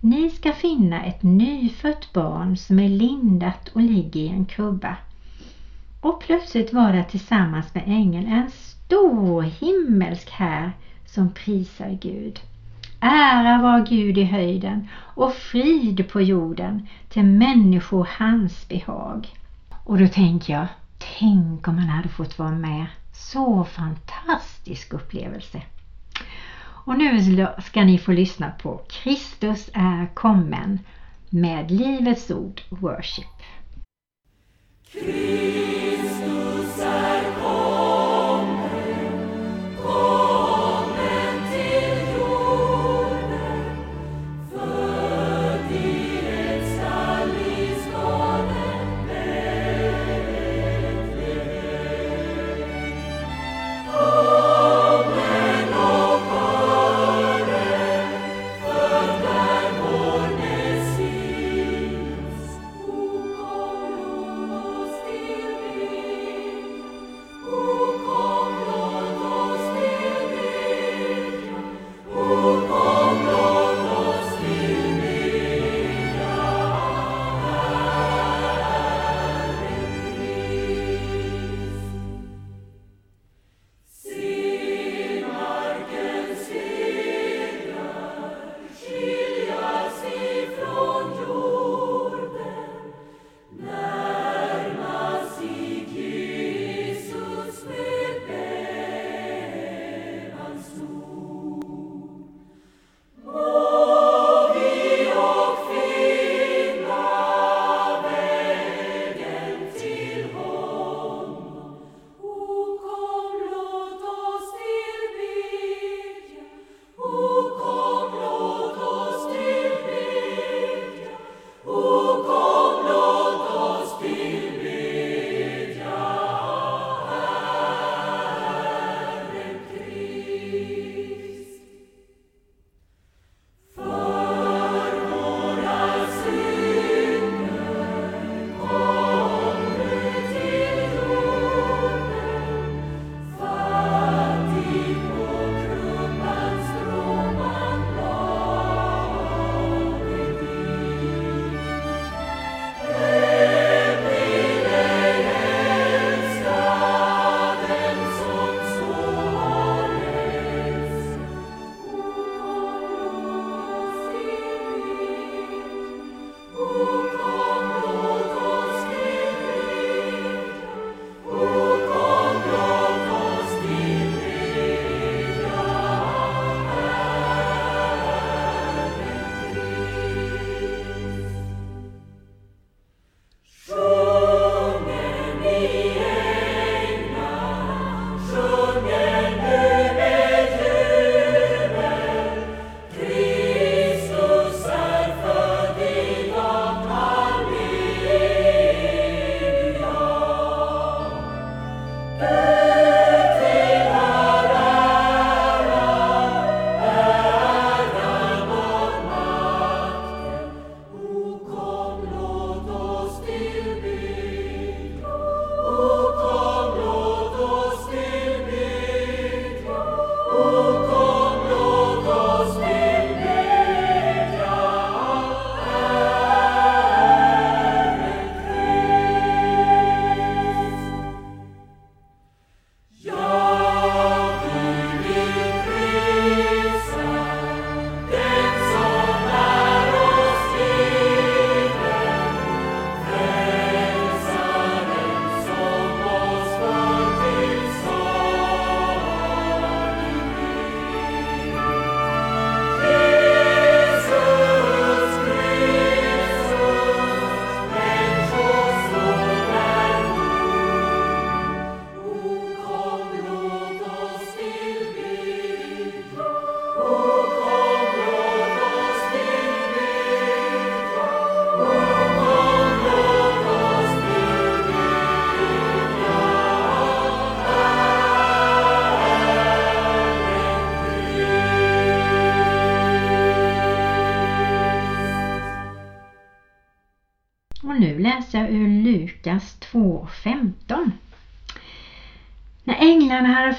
Ni 0.00 0.30
ska 0.30 0.52
finna 0.52 1.04
ett 1.04 1.22
nyfött 1.22 2.12
barn 2.12 2.56
som 2.56 2.78
är 2.78 2.88
lindat 2.88 3.68
och 3.68 3.80
ligger 3.80 4.20
i 4.20 4.28
en 4.28 4.44
krubba. 4.44 4.96
Och 6.00 6.20
plötsligt 6.20 6.72
var 6.72 6.92
det 6.92 7.04
tillsammans 7.04 7.74
med 7.74 7.82
ängeln 7.86 8.26
en 8.26 8.50
stor 8.50 9.42
himmelsk 9.42 10.30
här 10.30 10.72
som 11.06 11.30
prisar 11.32 11.98
Gud. 12.00 12.40
Ära 13.00 13.62
var 13.62 13.86
Gud 13.86 14.18
i 14.18 14.24
höjden 14.24 14.88
och 14.96 15.34
frid 15.34 16.08
på 16.08 16.20
jorden 16.20 16.86
till 17.08 17.24
människor 17.24 18.08
hans 18.18 18.68
behag. 18.68 19.28
Och 19.84 19.98
då 19.98 20.08
tänker 20.08 20.52
jag, 20.52 20.66
tänk 21.18 21.68
om 21.68 21.76
man 21.76 21.88
hade 21.88 22.08
fått 22.08 22.38
vara 22.38 22.50
med. 22.50 22.86
Så 23.12 23.64
fantastisk 23.64 24.92
upplevelse. 24.92 25.62
Och 26.62 26.98
nu 26.98 27.46
ska 27.64 27.84
ni 27.84 27.98
få 27.98 28.12
lyssna 28.12 28.50
på 28.50 28.80
Kristus 28.88 29.70
är 29.74 30.14
kommen 30.14 30.78
med 31.30 31.70
Livets 31.70 32.30
Ord 32.30 32.60
Worship. 32.68 33.26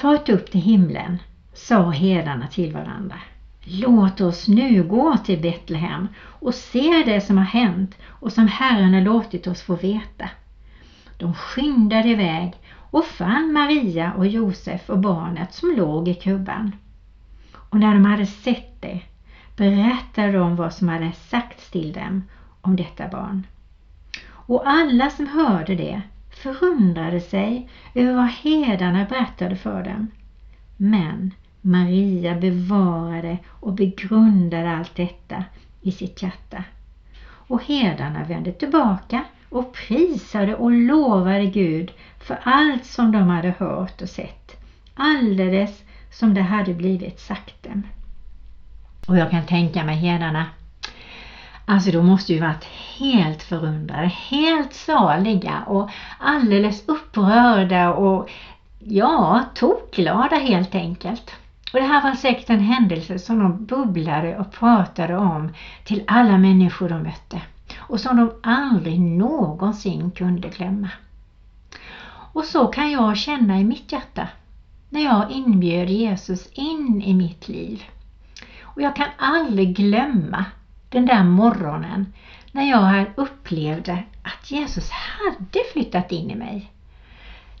Farit 0.02 0.28
upp 0.28 0.50
till 0.50 0.60
himlen 0.60 1.18
sa 1.52 1.90
herdarna 1.90 2.46
till 2.46 2.72
varandra 2.72 3.16
Låt 3.64 4.20
oss 4.20 4.48
nu 4.48 4.82
gå 4.82 5.16
till 5.16 5.40
Betlehem 5.40 6.08
och 6.18 6.54
se 6.54 7.02
det 7.06 7.20
som 7.20 7.38
har 7.38 7.44
hänt 7.44 7.94
och 8.04 8.32
som 8.32 8.48
Herren 8.48 8.94
har 8.94 9.00
låtit 9.00 9.46
oss 9.46 9.62
få 9.62 9.76
veta. 9.76 10.28
De 11.18 11.34
skyndade 11.34 12.08
iväg 12.08 12.52
och 12.90 13.04
fann 13.04 13.52
Maria 13.52 14.12
och 14.12 14.26
Josef 14.26 14.90
och 14.90 14.98
barnet 14.98 15.54
som 15.54 15.76
låg 15.76 16.08
i 16.08 16.14
krubban. 16.14 16.72
Och 17.54 17.78
när 17.78 17.94
de 17.94 18.04
hade 18.04 18.26
sett 18.26 18.82
det 18.82 19.00
berättade 19.56 20.32
de 20.32 20.56
vad 20.56 20.74
som 20.74 20.88
hade 20.88 21.12
sagts 21.12 21.70
till 21.70 21.92
dem 21.92 22.22
om 22.60 22.76
detta 22.76 23.08
barn. 23.08 23.46
Och 24.28 24.68
alla 24.68 25.10
som 25.10 25.26
hörde 25.26 25.74
det 25.74 26.02
förundrade 26.42 27.20
sig 27.20 27.68
över 27.94 28.14
vad 28.14 28.28
herdarna 28.28 29.04
berättade 29.04 29.56
för 29.56 29.82
dem. 29.82 30.10
Men 30.76 31.34
Maria 31.60 32.34
bevarade 32.34 33.38
och 33.48 33.72
begrundade 33.72 34.70
allt 34.70 34.96
detta 34.96 35.44
i 35.80 35.92
sitt 35.92 36.22
hjärta. 36.22 36.64
Och 37.24 37.62
herdarna 37.62 38.24
vände 38.24 38.52
tillbaka 38.52 39.24
och 39.48 39.72
prisade 39.72 40.54
och 40.54 40.72
lovade 40.72 41.46
Gud 41.46 41.92
för 42.18 42.38
allt 42.42 42.84
som 42.84 43.12
de 43.12 43.22
hade 43.22 43.54
hört 43.58 44.02
och 44.02 44.08
sett, 44.08 44.56
alldeles 44.94 45.82
som 46.10 46.34
det 46.34 46.42
hade 46.42 46.74
blivit 46.74 47.20
sagt 47.20 47.62
dem. 47.62 47.82
Och 49.06 49.16
jag 49.16 49.30
kan 49.30 49.46
tänka 49.46 49.84
mig 49.84 49.96
herdarna, 49.96 50.46
alltså 51.64 51.90
de 51.90 52.06
måste 52.06 52.32
ju 52.32 52.40
varit 52.40 52.64
helt 52.98 53.42
förundrade, 53.42 54.06
helt 54.06 54.74
saliga 54.74 55.62
och 55.66 55.90
alldeles 56.18 56.88
upprörda 56.88 57.92
och 57.92 58.30
ja, 58.78 59.44
tokglada 59.54 60.36
helt 60.36 60.74
enkelt. 60.74 61.30
Och 61.72 61.78
det 61.78 61.86
här 61.86 62.02
var 62.02 62.14
säkert 62.14 62.50
en 62.50 62.60
händelse 62.60 63.18
som 63.18 63.38
de 63.38 63.64
bubblade 63.64 64.38
och 64.38 64.52
pratade 64.52 65.16
om 65.16 65.52
till 65.84 66.04
alla 66.06 66.38
människor 66.38 66.88
de 66.88 67.02
mötte 67.02 67.40
och 67.78 68.00
som 68.00 68.16
de 68.16 68.32
aldrig 68.42 69.00
någonsin 69.00 70.10
kunde 70.10 70.48
glömma. 70.48 70.88
Och 72.32 72.44
så 72.44 72.66
kan 72.66 72.90
jag 72.90 73.16
känna 73.16 73.60
i 73.60 73.64
mitt 73.64 73.92
hjärta 73.92 74.28
när 74.88 75.04
jag 75.04 75.30
inbjöd 75.30 75.90
Jesus 75.90 76.52
in 76.52 77.02
i 77.02 77.14
mitt 77.14 77.48
liv. 77.48 77.82
Och 78.62 78.82
jag 78.82 78.96
kan 78.96 79.08
aldrig 79.18 79.76
glömma 79.76 80.44
den 80.92 81.06
där 81.06 81.24
morgonen 81.24 82.12
när 82.52 82.70
jag 82.70 83.04
upplevde 83.16 84.02
att 84.22 84.50
Jesus 84.50 84.90
hade 84.90 85.60
flyttat 85.72 86.12
in 86.12 86.30
i 86.30 86.34
mig. 86.34 86.70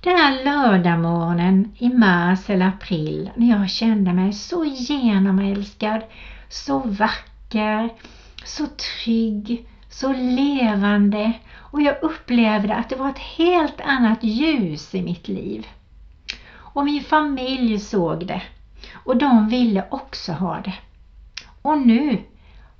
Den 0.00 0.16
här 0.16 0.44
lördagmorgonen 0.44 1.72
i 1.78 1.88
mars 1.88 2.50
eller 2.50 2.66
april 2.66 3.30
när 3.36 3.58
jag 3.58 3.70
kände 3.70 4.12
mig 4.12 4.32
så 4.32 4.64
genomälskad, 4.64 6.02
så 6.48 6.78
vacker, 6.78 7.90
så 8.44 8.66
trygg, 8.66 9.66
så 9.88 10.12
levande 10.12 11.32
och 11.54 11.82
jag 11.82 12.02
upplevde 12.02 12.74
att 12.74 12.88
det 12.88 12.96
var 12.96 13.10
ett 13.10 13.18
helt 13.18 13.80
annat 13.80 14.24
ljus 14.24 14.94
i 14.94 15.02
mitt 15.02 15.28
liv. 15.28 15.66
Och 16.54 16.84
min 16.84 17.02
familj 17.02 17.78
såg 17.78 18.26
det 18.26 18.42
och 18.92 19.16
de 19.16 19.48
ville 19.48 19.84
också 19.90 20.32
ha 20.32 20.60
det. 20.60 20.74
Och 21.62 21.78
nu 21.78 22.22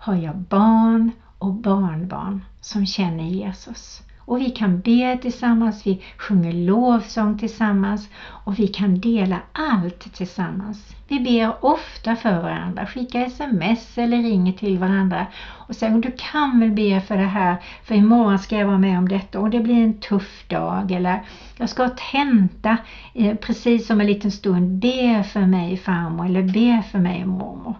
har 0.03 0.15
jag 0.15 0.37
barn 0.37 1.11
och 1.39 1.55
barnbarn 1.55 2.45
som 2.61 2.87
känner 2.87 3.25
Jesus. 3.25 4.03
Och 4.19 4.41
vi 4.41 4.51
kan 4.51 4.81
be 4.81 5.19
tillsammans, 5.23 5.87
vi 5.87 6.03
sjunger 6.19 6.53
lovsång 6.53 7.39
tillsammans 7.39 8.09
och 8.19 8.59
vi 8.59 8.69
kan 8.69 9.01
dela 9.01 9.41
allt 9.53 10.15
tillsammans. 10.15 10.97
Vi 11.09 11.21
ber 11.21 11.65
ofta 11.65 12.17
för 12.17 12.43
varandra, 12.43 12.87
skickar 12.87 13.21
sms 13.21 13.99
eller 13.99 14.23
ringer 14.23 14.53
till 14.53 14.79
varandra 14.79 15.27
och 15.43 15.77
säger 15.77 15.99
du 15.99 16.17
kan 16.33 16.61
väl 16.61 16.71
be 16.71 17.01
för 17.01 17.17
det 17.17 17.23
här 17.23 17.57
för 17.85 17.95
imorgon 17.95 18.39
ska 18.39 18.57
jag 18.57 18.67
vara 18.67 18.79
med 18.79 18.99
om 18.99 19.09
detta 19.09 19.41
och 19.41 19.51
det 19.51 19.61
blir 19.61 19.85
en 19.85 20.01
tuff 20.01 20.45
dag 20.49 20.93
eller 20.93 21.23
jag 21.57 21.69
ska 21.69 21.83
ha 21.83 21.97
tenta 22.13 22.79
eh, 23.15 23.37
precis 23.37 23.91
om 23.91 24.01
en 24.01 24.07
liten 24.07 24.31
stund. 24.31 24.79
Be 24.79 25.25
för 25.25 25.47
mig 25.47 25.77
farmor 25.77 26.27
eller 26.27 26.43
be 26.43 26.83
för 26.91 26.99
mig 26.99 27.25
mormor. 27.25 27.75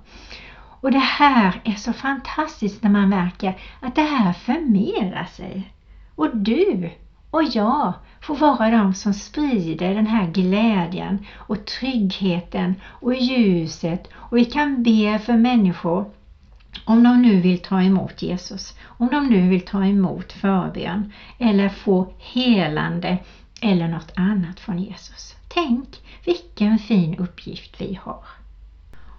Och 0.83 0.91
det 0.91 0.99
här 0.99 1.61
är 1.65 1.75
så 1.75 1.93
fantastiskt 1.93 2.83
när 2.83 2.91
man 2.91 3.09
märker 3.09 3.59
att 3.81 3.95
det 3.95 4.03
här 4.03 4.33
förmerar 4.33 5.25
sig. 5.25 5.73
Och 6.15 6.37
du 6.37 6.91
och 7.31 7.45
jag 7.45 7.93
får 8.21 8.37
vara 8.37 8.71
de 8.71 8.95
som 8.95 9.15
sprider 9.15 9.95
den 9.95 10.07
här 10.07 10.27
glädjen 10.27 11.27
och 11.35 11.67
tryggheten 11.67 12.75
och 12.85 13.15
ljuset 13.15 14.09
och 14.13 14.37
vi 14.37 14.45
kan 14.45 14.83
be 14.83 15.19
för 15.19 15.37
människor 15.37 16.11
om 16.85 17.03
de 17.03 17.23
nu 17.23 17.41
vill 17.41 17.59
ta 17.59 17.83
emot 17.83 18.23
Jesus, 18.23 18.79
om 18.85 19.11
de 19.11 19.27
nu 19.27 19.49
vill 19.49 19.65
ta 19.65 19.85
emot 19.85 20.33
förbön 20.33 21.13
eller 21.39 21.69
få 21.69 22.13
helande 22.19 23.19
eller 23.61 23.89
något 23.89 24.13
annat 24.17 24.61
från 24.61 24.79
Jesus. 24.79 25.37
Tänk 25.49 25.89
vilken 26.25 26.79
fin 26.79 27.19
uppgift 27.19 27.81
vi 27.81 27.99
har. 28.03 28.25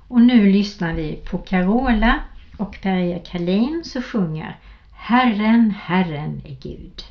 Och 0.08 0.22
nu 0.22 0.52
lyssnar 0.52 0.94
vi 0.94 1.16
på 1.16 1.38
Carola 1.38 2.20
och 2.58 2.78
Per-Erik 2.82 3.28
som 3.86 4.02
sjunger 4.02 4.60
Herren, 4.92 5.72
Herren 5.72 6.42
är 6.46 6.56
Gud. 6.62 7.04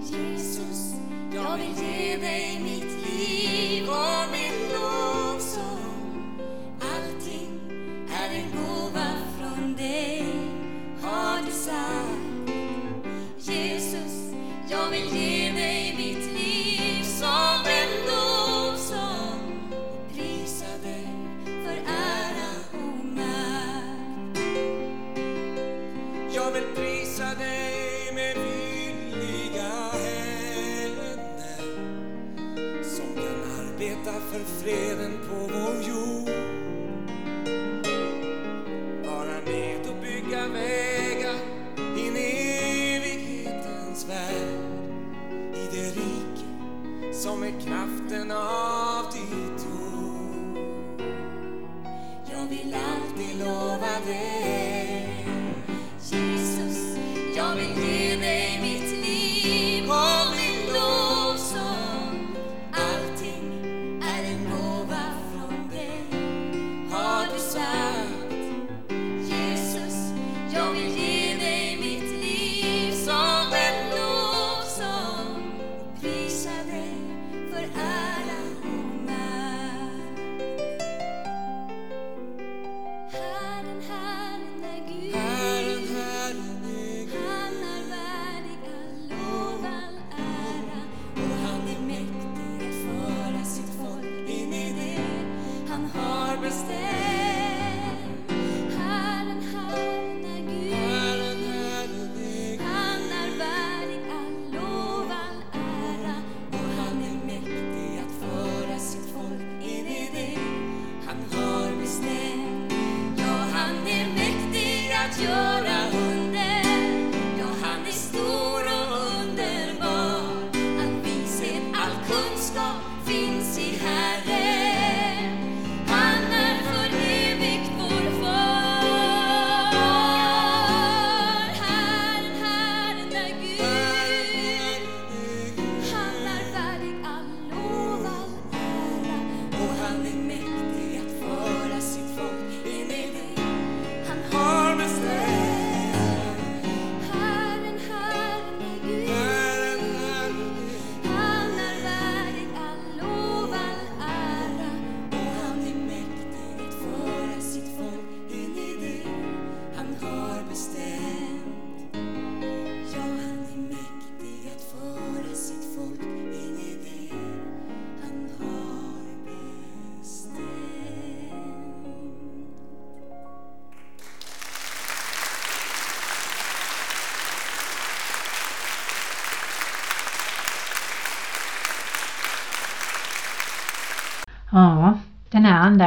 Jesus, 0.00 0.94
jag 1.34 1.58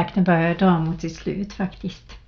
andakten 0.00 0.24
börjar 0.24 0.54
dra 0.54 0.78
mot 0.78 1.00
sitt 1.00 1.16
slut 1.16 1.52
faktiskt. 1.52 2.18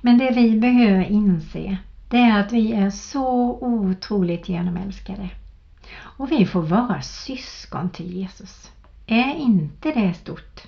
Men 0.00 0.18
det 0.18 0.30
vi 0.30 0.60
behöver 0.60 1.04
inse 1.04 1.76
det 2.08 2.16
är 2.16 2.40
att 2.40 2.52
vi 2.52 2.72
är 2.72 2.90
så 2.90 3.58
otroligt 3.60 4.48
genomälskade. 4.48 5.28
Och 6.00 6.32
vi 6.32 6.46
får 6.46 6.62
vara 6.62 7.02
syskon 7.02 7.90
till 7.90 8.12
Jesus. 8.16 8.70
Är 9.06 9.34
inte 9.34 9.90
det 9.90 10.14
stort? 10.14 10.62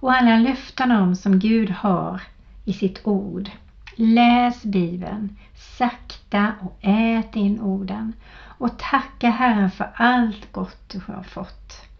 Och 0.00 0.12
alla 0.12 0.36
löften 0.36 0.90
om 0.90 1.16
som 1.16 1.38
Gud 1.38 1.70
har 1.70 2.22
i 2.64 2.72
sitt 2.72 3.00
ord. 3.06 3.50
Läs 3.96 4.62
Bibeln 4.62 5.36
sakta 5.54 6.52
och 6.60 6.78
ät 6.80 7.36
in 7.36 7.60
orden 7.60 8.12
och 8.58 8.78
tacka 8.78 9.30
Herren 9.30 9.70
för 9.70 9.90
allt 9.94 10.52
gott 10.52 10.88
du 10.88 11.00
har 11.06 11.22
fått. 11.22 11.91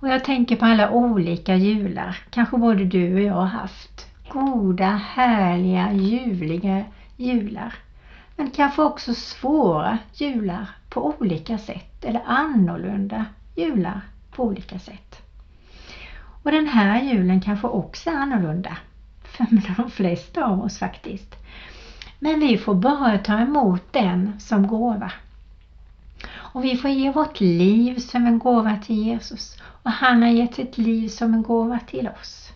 Och 0.00 0.08
jag 0.08 0.24
tänker 0.24 0.56
på 0.56 0.64
alla 0.64 0.90
olika 0.90 1.56
jular, 1.56 2.18
kanske 2.30 2.56
både 2.56 2.84
du 2.84 3.14
och 3.14 3.20
jag 3.20 3.34
har 3.34 3.46
haft. 3.46 4.06
Goda, 4.28 5.00
härliga, 5.14 5.92
ljuvliga 5.92 6.84
jular. 7.16 7.74
Men 8.36 8.50
kanske 8.50 8.82
också 8.82 9.14
svåra 9.14 9.98
jular 10.14 10.66
på 10.88 11.14
olika 11.18 11.58
sätt 11.58 12.04
eller 12.04 12.22
annorlunda 12.26 13.24
jular 13.56 14.00
på 14.30 14.44
olika 14.44 14.78
sätt. 14.78 15.22
Och 16.42 16.50
den 16.50 16.66
här 16.66 17.02
julen 17.02 17.40
kanske 17.40 17.66
också 17.66 18.10
är 18.10 18.14
annorlunda 18.14 18.76
för 19.22 19.46
de 19.76 19.90
flesta 19.90 20.44
av 20.44 20.60
oss 20.60 20.78
faktiskt. 20.78 21.36
Men 22.18 22.40
vi 22.40 22.58
får 22.58 22.74
bara 22.74 23.18
ta 23.18 23.38
emot 23.38 23.92
den 23.92 24.40
som 24.40 24.66
gåva. 24.66 25.12
Och 26.26 26.64
vi 26.64 26.76
får 26.76 26.90
ge 26.90 27.10
vårt 27.10 27.40
liv 27.40 27.98
som 27.98 28.26
en 28.26 28.38
gåva 28.38 28.76
till 28.76 28.96
Jesus 28.96 29.56
och 29.82 29.90
han 29.90 30.22
har 30.22 30.28
gett 30.28 30.54
sitt 30.54 30.78
liv 30.78 31.08
som 31.08 31.34
en 31.34 31.42
gåva 31.42 31.78
till 31.78 32.08
oss. 32.20 32.52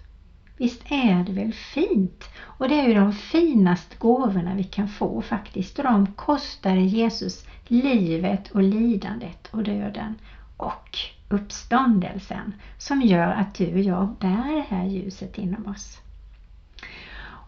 Visst 0.56 0.82
är 0.88 1.24
det 1.24 1.32
väl 1.32 1.52
fint? 1.52 2.24
Och 2.40 2.68
det 2.68 2.80
är 2.80 2.88
ju 2.88 2.94
de 2.94 3.12
finaste 3.12 3.96
gåvorna 3.98 4.54
vi 4.54 4.64
kan 4.64 4.88
få 4.88 5.22
faktiskt. 5.22 5.78
Och 5.78 5.84
de 5.84 6.06
kostade 6.06 6.80
Jesus 6.80 7.46
livet 7.66 8.50
och 8.50 8.62
lidandet 8.62 9.48
och 9.50 9.62
döden 9.62 10.14
och 10.56 10.98
uppståndelsen 11.28 12.54
som 12.78 13.02
gör 13.02 13.32
att 13.32 13.54
du 13.54 13.72
och 13.72 13.80
jag 13.80 14.08
bär 14.20 14.56
det 14.56 14.76
här 14.76 14.86
ljuset 14.86 15.38
inom 15.38 15.66
oss. 15.66 15.98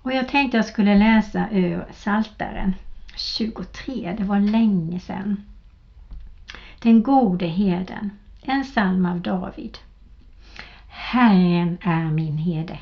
Och 0.03 0.13
jag 0.13 0.29
tänkte 0.29 0.57
jag 0.57 0.67
skulle 0.67 0.95
läsa 0.95 1.49
ur 1.51 1.85
Saltaren 1.93 2.75
23, 3.17 4.15
det 4.19 4.25
var 4.25 4.41
länge 4.41 5.01
sedan. 5.01 5.45
Den 6.85 7.03
gode 7.03 7.47
herden, 7.47 8.11
en 8.43 8.65
psalm 8.65 9.07
av 9.07 9.21
David. 9.21 9.79
Herren 10.89 11.79
är 11.81 12.05
min 12.05 12.39
herde. 12.39 12.79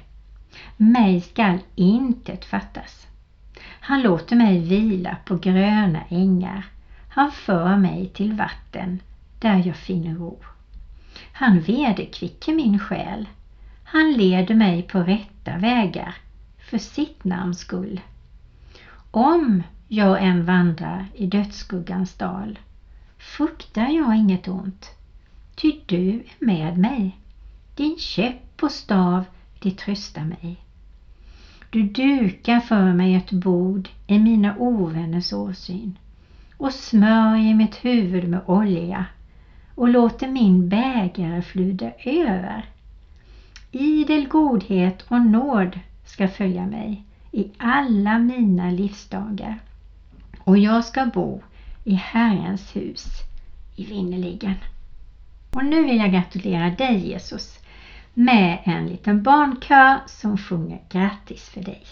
Mig 0.76 1.20
skall 1.20 1.58
intet 1.74 2.44
fattas. 2.44 3.06
Han 3.80 4.02
låter 4.02 4.36
mig 4.36 4.60
vila 4.60 5.16
på 5.24 5.36
gröna 5.36 6.00
ängar. 6.08 6.66
Han 7.08 7.32
för 7.32 7.76
mig 7.76 8.06
till 8.06 8.32
vatten 8.32 9.00
där 9.38 9.62
jag 9.66 9.76
finner 9.76 10.14
ro. 10.14 10.38
Han 11.32 11.60
vederkvicker 11.60 12.54
min 12.54 12.78
själ. 12.78 13.28
Han 13.84 14.12
leder 14.12 14.54
mig 14.54 14.82
på 14.82 14.98
rätta 14.98 15.56
vägar 15.58 16.14
för 16.70 16.78
sitt 16.78 17.24
namns 17.24 17.58
skull. 17.58 18.00
Om 19.10 19.62
jag 19.88 20.22
än 20.22 20.44
vandrar 20.44 21.06
i 21.14 21.26
dödsskuggans 21.26 22.14
dal 22.14 22.58
fruktar 23.36 23.88
jag 23.88 24.16
inget 24.16 24.48
ont, 24.48 24.90
ty 25.54 25.80
du 25.86 26.08
är 26.10 26.46
med 26.46 26.78
mig. 26.78 27.18
Din 27.74 27.98
käpp 27.98 28.62
och 28.62 28.72
stav, 28.72 29.24
de 29.58 29.70
tröstar 29.70 30.24
mig. 30.24 30.56
Du 31.70 31.82
dukar 31.82 32.60
för 32.60 32.92
mig 32.92 33.14
ett 33.14 33.30
bord 33.30 33.88
i 34.06 34.18
mina 34.18 34.54
ovänners 34.58 35.32
åsyn 35.32 35.98
och 36.56 36.72
smörjer 36.72 37.54
mitt 37.54 37.84
huvud 37.84 38.28
med 38.28 38.42
olja 38.46 39.04
och 39.74 39.88
låter 39.88 40.28
min 40.28 40.68
bägare 40.68 41.42
flyta 41.42 41.90
över. 42.04 42.64
Idel 43.70 44.28
godhet 44.28 45.02
och 45.08 45.20
nåd 45.20 45.80
ska 46.04 46.28
följa 46.28 46.66
mig 46.66 47.04
i 47.32 47.50
alla 47.56 48.18
mina 48.18 48.70
livsdagar 48.70 49.58
och 50.44 50.58
jag 50.58 50.84
ska 50.84 51.06
bo 51.06 51.42
i 51.84 51.94
Herrens 51.94 52.76
hus 52.76 53.06
evinnerligen. 53.76 54.54
Och 55.50 55.64
nu 55.64 55.84
vill 55.84 55.98
jag 55.98 56.12
gratulera 56.12 56.70
dig 56.70 57.08
Jesus 57.08 57.58
med 58.14 58.58
en 58.64 58.86
liten 58.86 59.22
barnkör 59.22 60.00
som 60.06 60.38
sjunger 60.38 60.80
grattis 60.88 61.48
för 61.48 61.60
dig. 61.60 61.82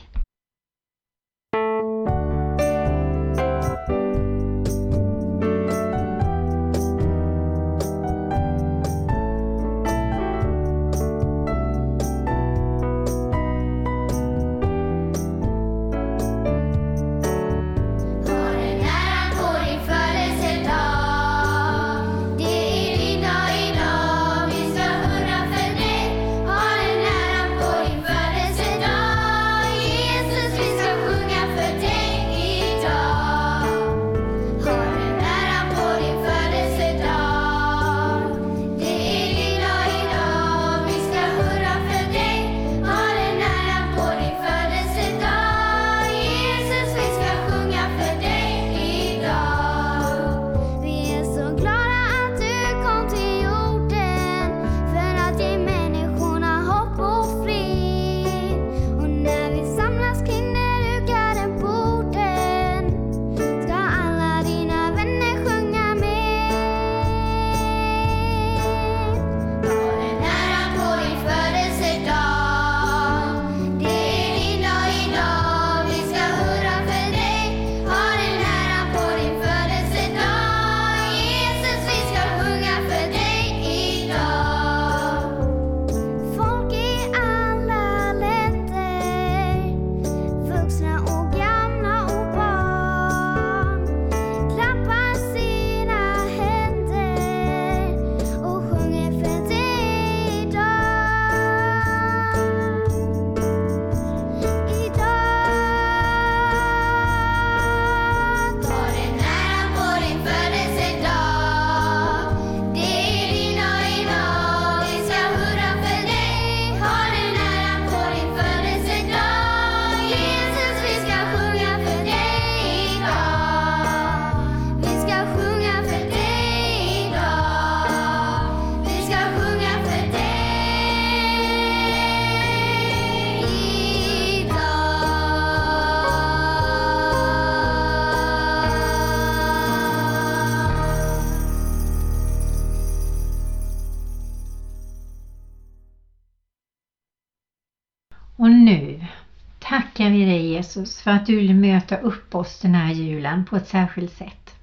Jesus 150.61 151.01
för 151.01 151.11
att 151.11 151.27
du 151.27 151.37
vill 151.37 151.55
möta 151.55 151.97
upp 151.97 152.35
oss 152.35 152.61
den 152.61 152.75
här 152.75 152.93
julen 152.93 153.45
på 153.45 153.57
ett 153.57 153.69
särskilt 153.69 154.13
sätt. 154.13 154.55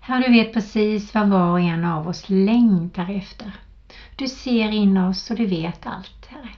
Herre, 0.00 0.26
du 0.26 0.32
vet 0.32 0.52
precis 0.52 1.14
vad 1.14 1.28
var 1.28 1.50
och 1.50 1.60
en 1.60 1.84
av 1.84 2.08
oss 2.08 2.24
längtar 2.28 3.16
efter. 3.16 3.52
Du 4.16 4.28
ser 4.28 4.70
in 4.70 4.96
oss 4.96 5.30
och 5.30 5.36
du 5.36 5.46
vet 5.46 5.86
allt, 5.86 6.26
Herre. 6.28 6.48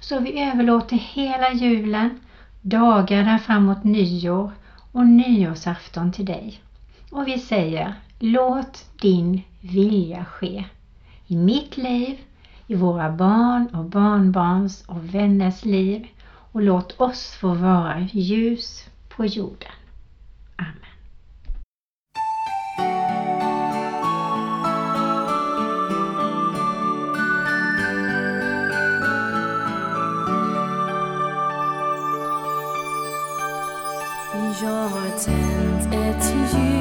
Så 0.00 0.20
vi 0.20 0.42
överlåter 0.42 0.96
hela 0.96 1.52
julen, 1.52 2.20
dagarna 2.60 3.38
framåt 3.38 3.84
nyår 3.84 4.50
och 4.92 5.06
nyårsafton 5.06 6.12
till 6.12 6.24
dig. 6.24 6.60
Och 7.10 7.28
vi 7.28 7.38
säger, 7.38 7.94
låt 8.18 8.86
din 9.00 9.42
vilja 9.60 10.24
ske. 10.24 10.64
I 11.26 11.36
mitt 11.36 11.76
liv, 11.76 12.18
i 12.66 12.74
våra 12.74 13.12
barn 13.12 13.66
och 13.66 13.84
barnbarns 13.84 14.84
och 14.86 15.14
vänners 15.14 15.64
liv 15.64 16.06
och 16.52 16.62
låt 16.62 17.00
oss 17.00 17.34
få 17.40 17.54
vara 17.54 18.08
ljus 18.12 18.84
på 19.08 19.26
jorden. 19.26 19.72
Amen. 20.56 20.74
Jag 34.62 34.88
har 34.88 35.08
tänt 35.24 35.94
ett 35.94 36.34
ljus 36.34 36.71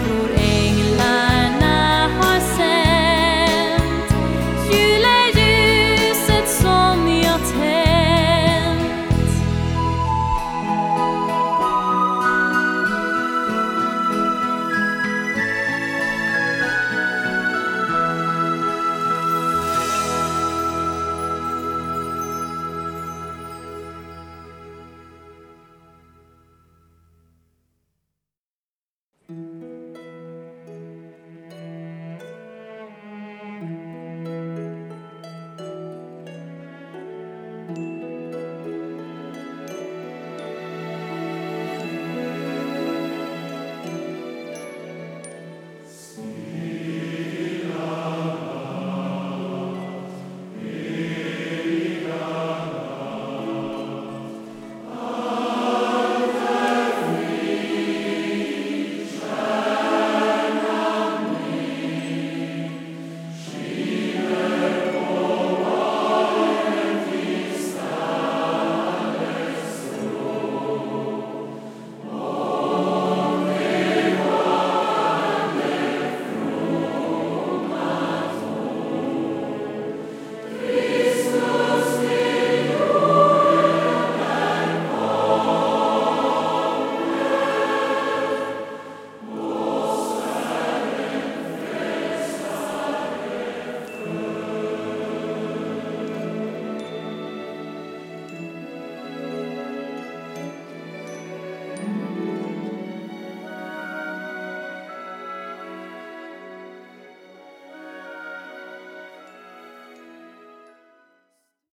explorei. 0.00 0.59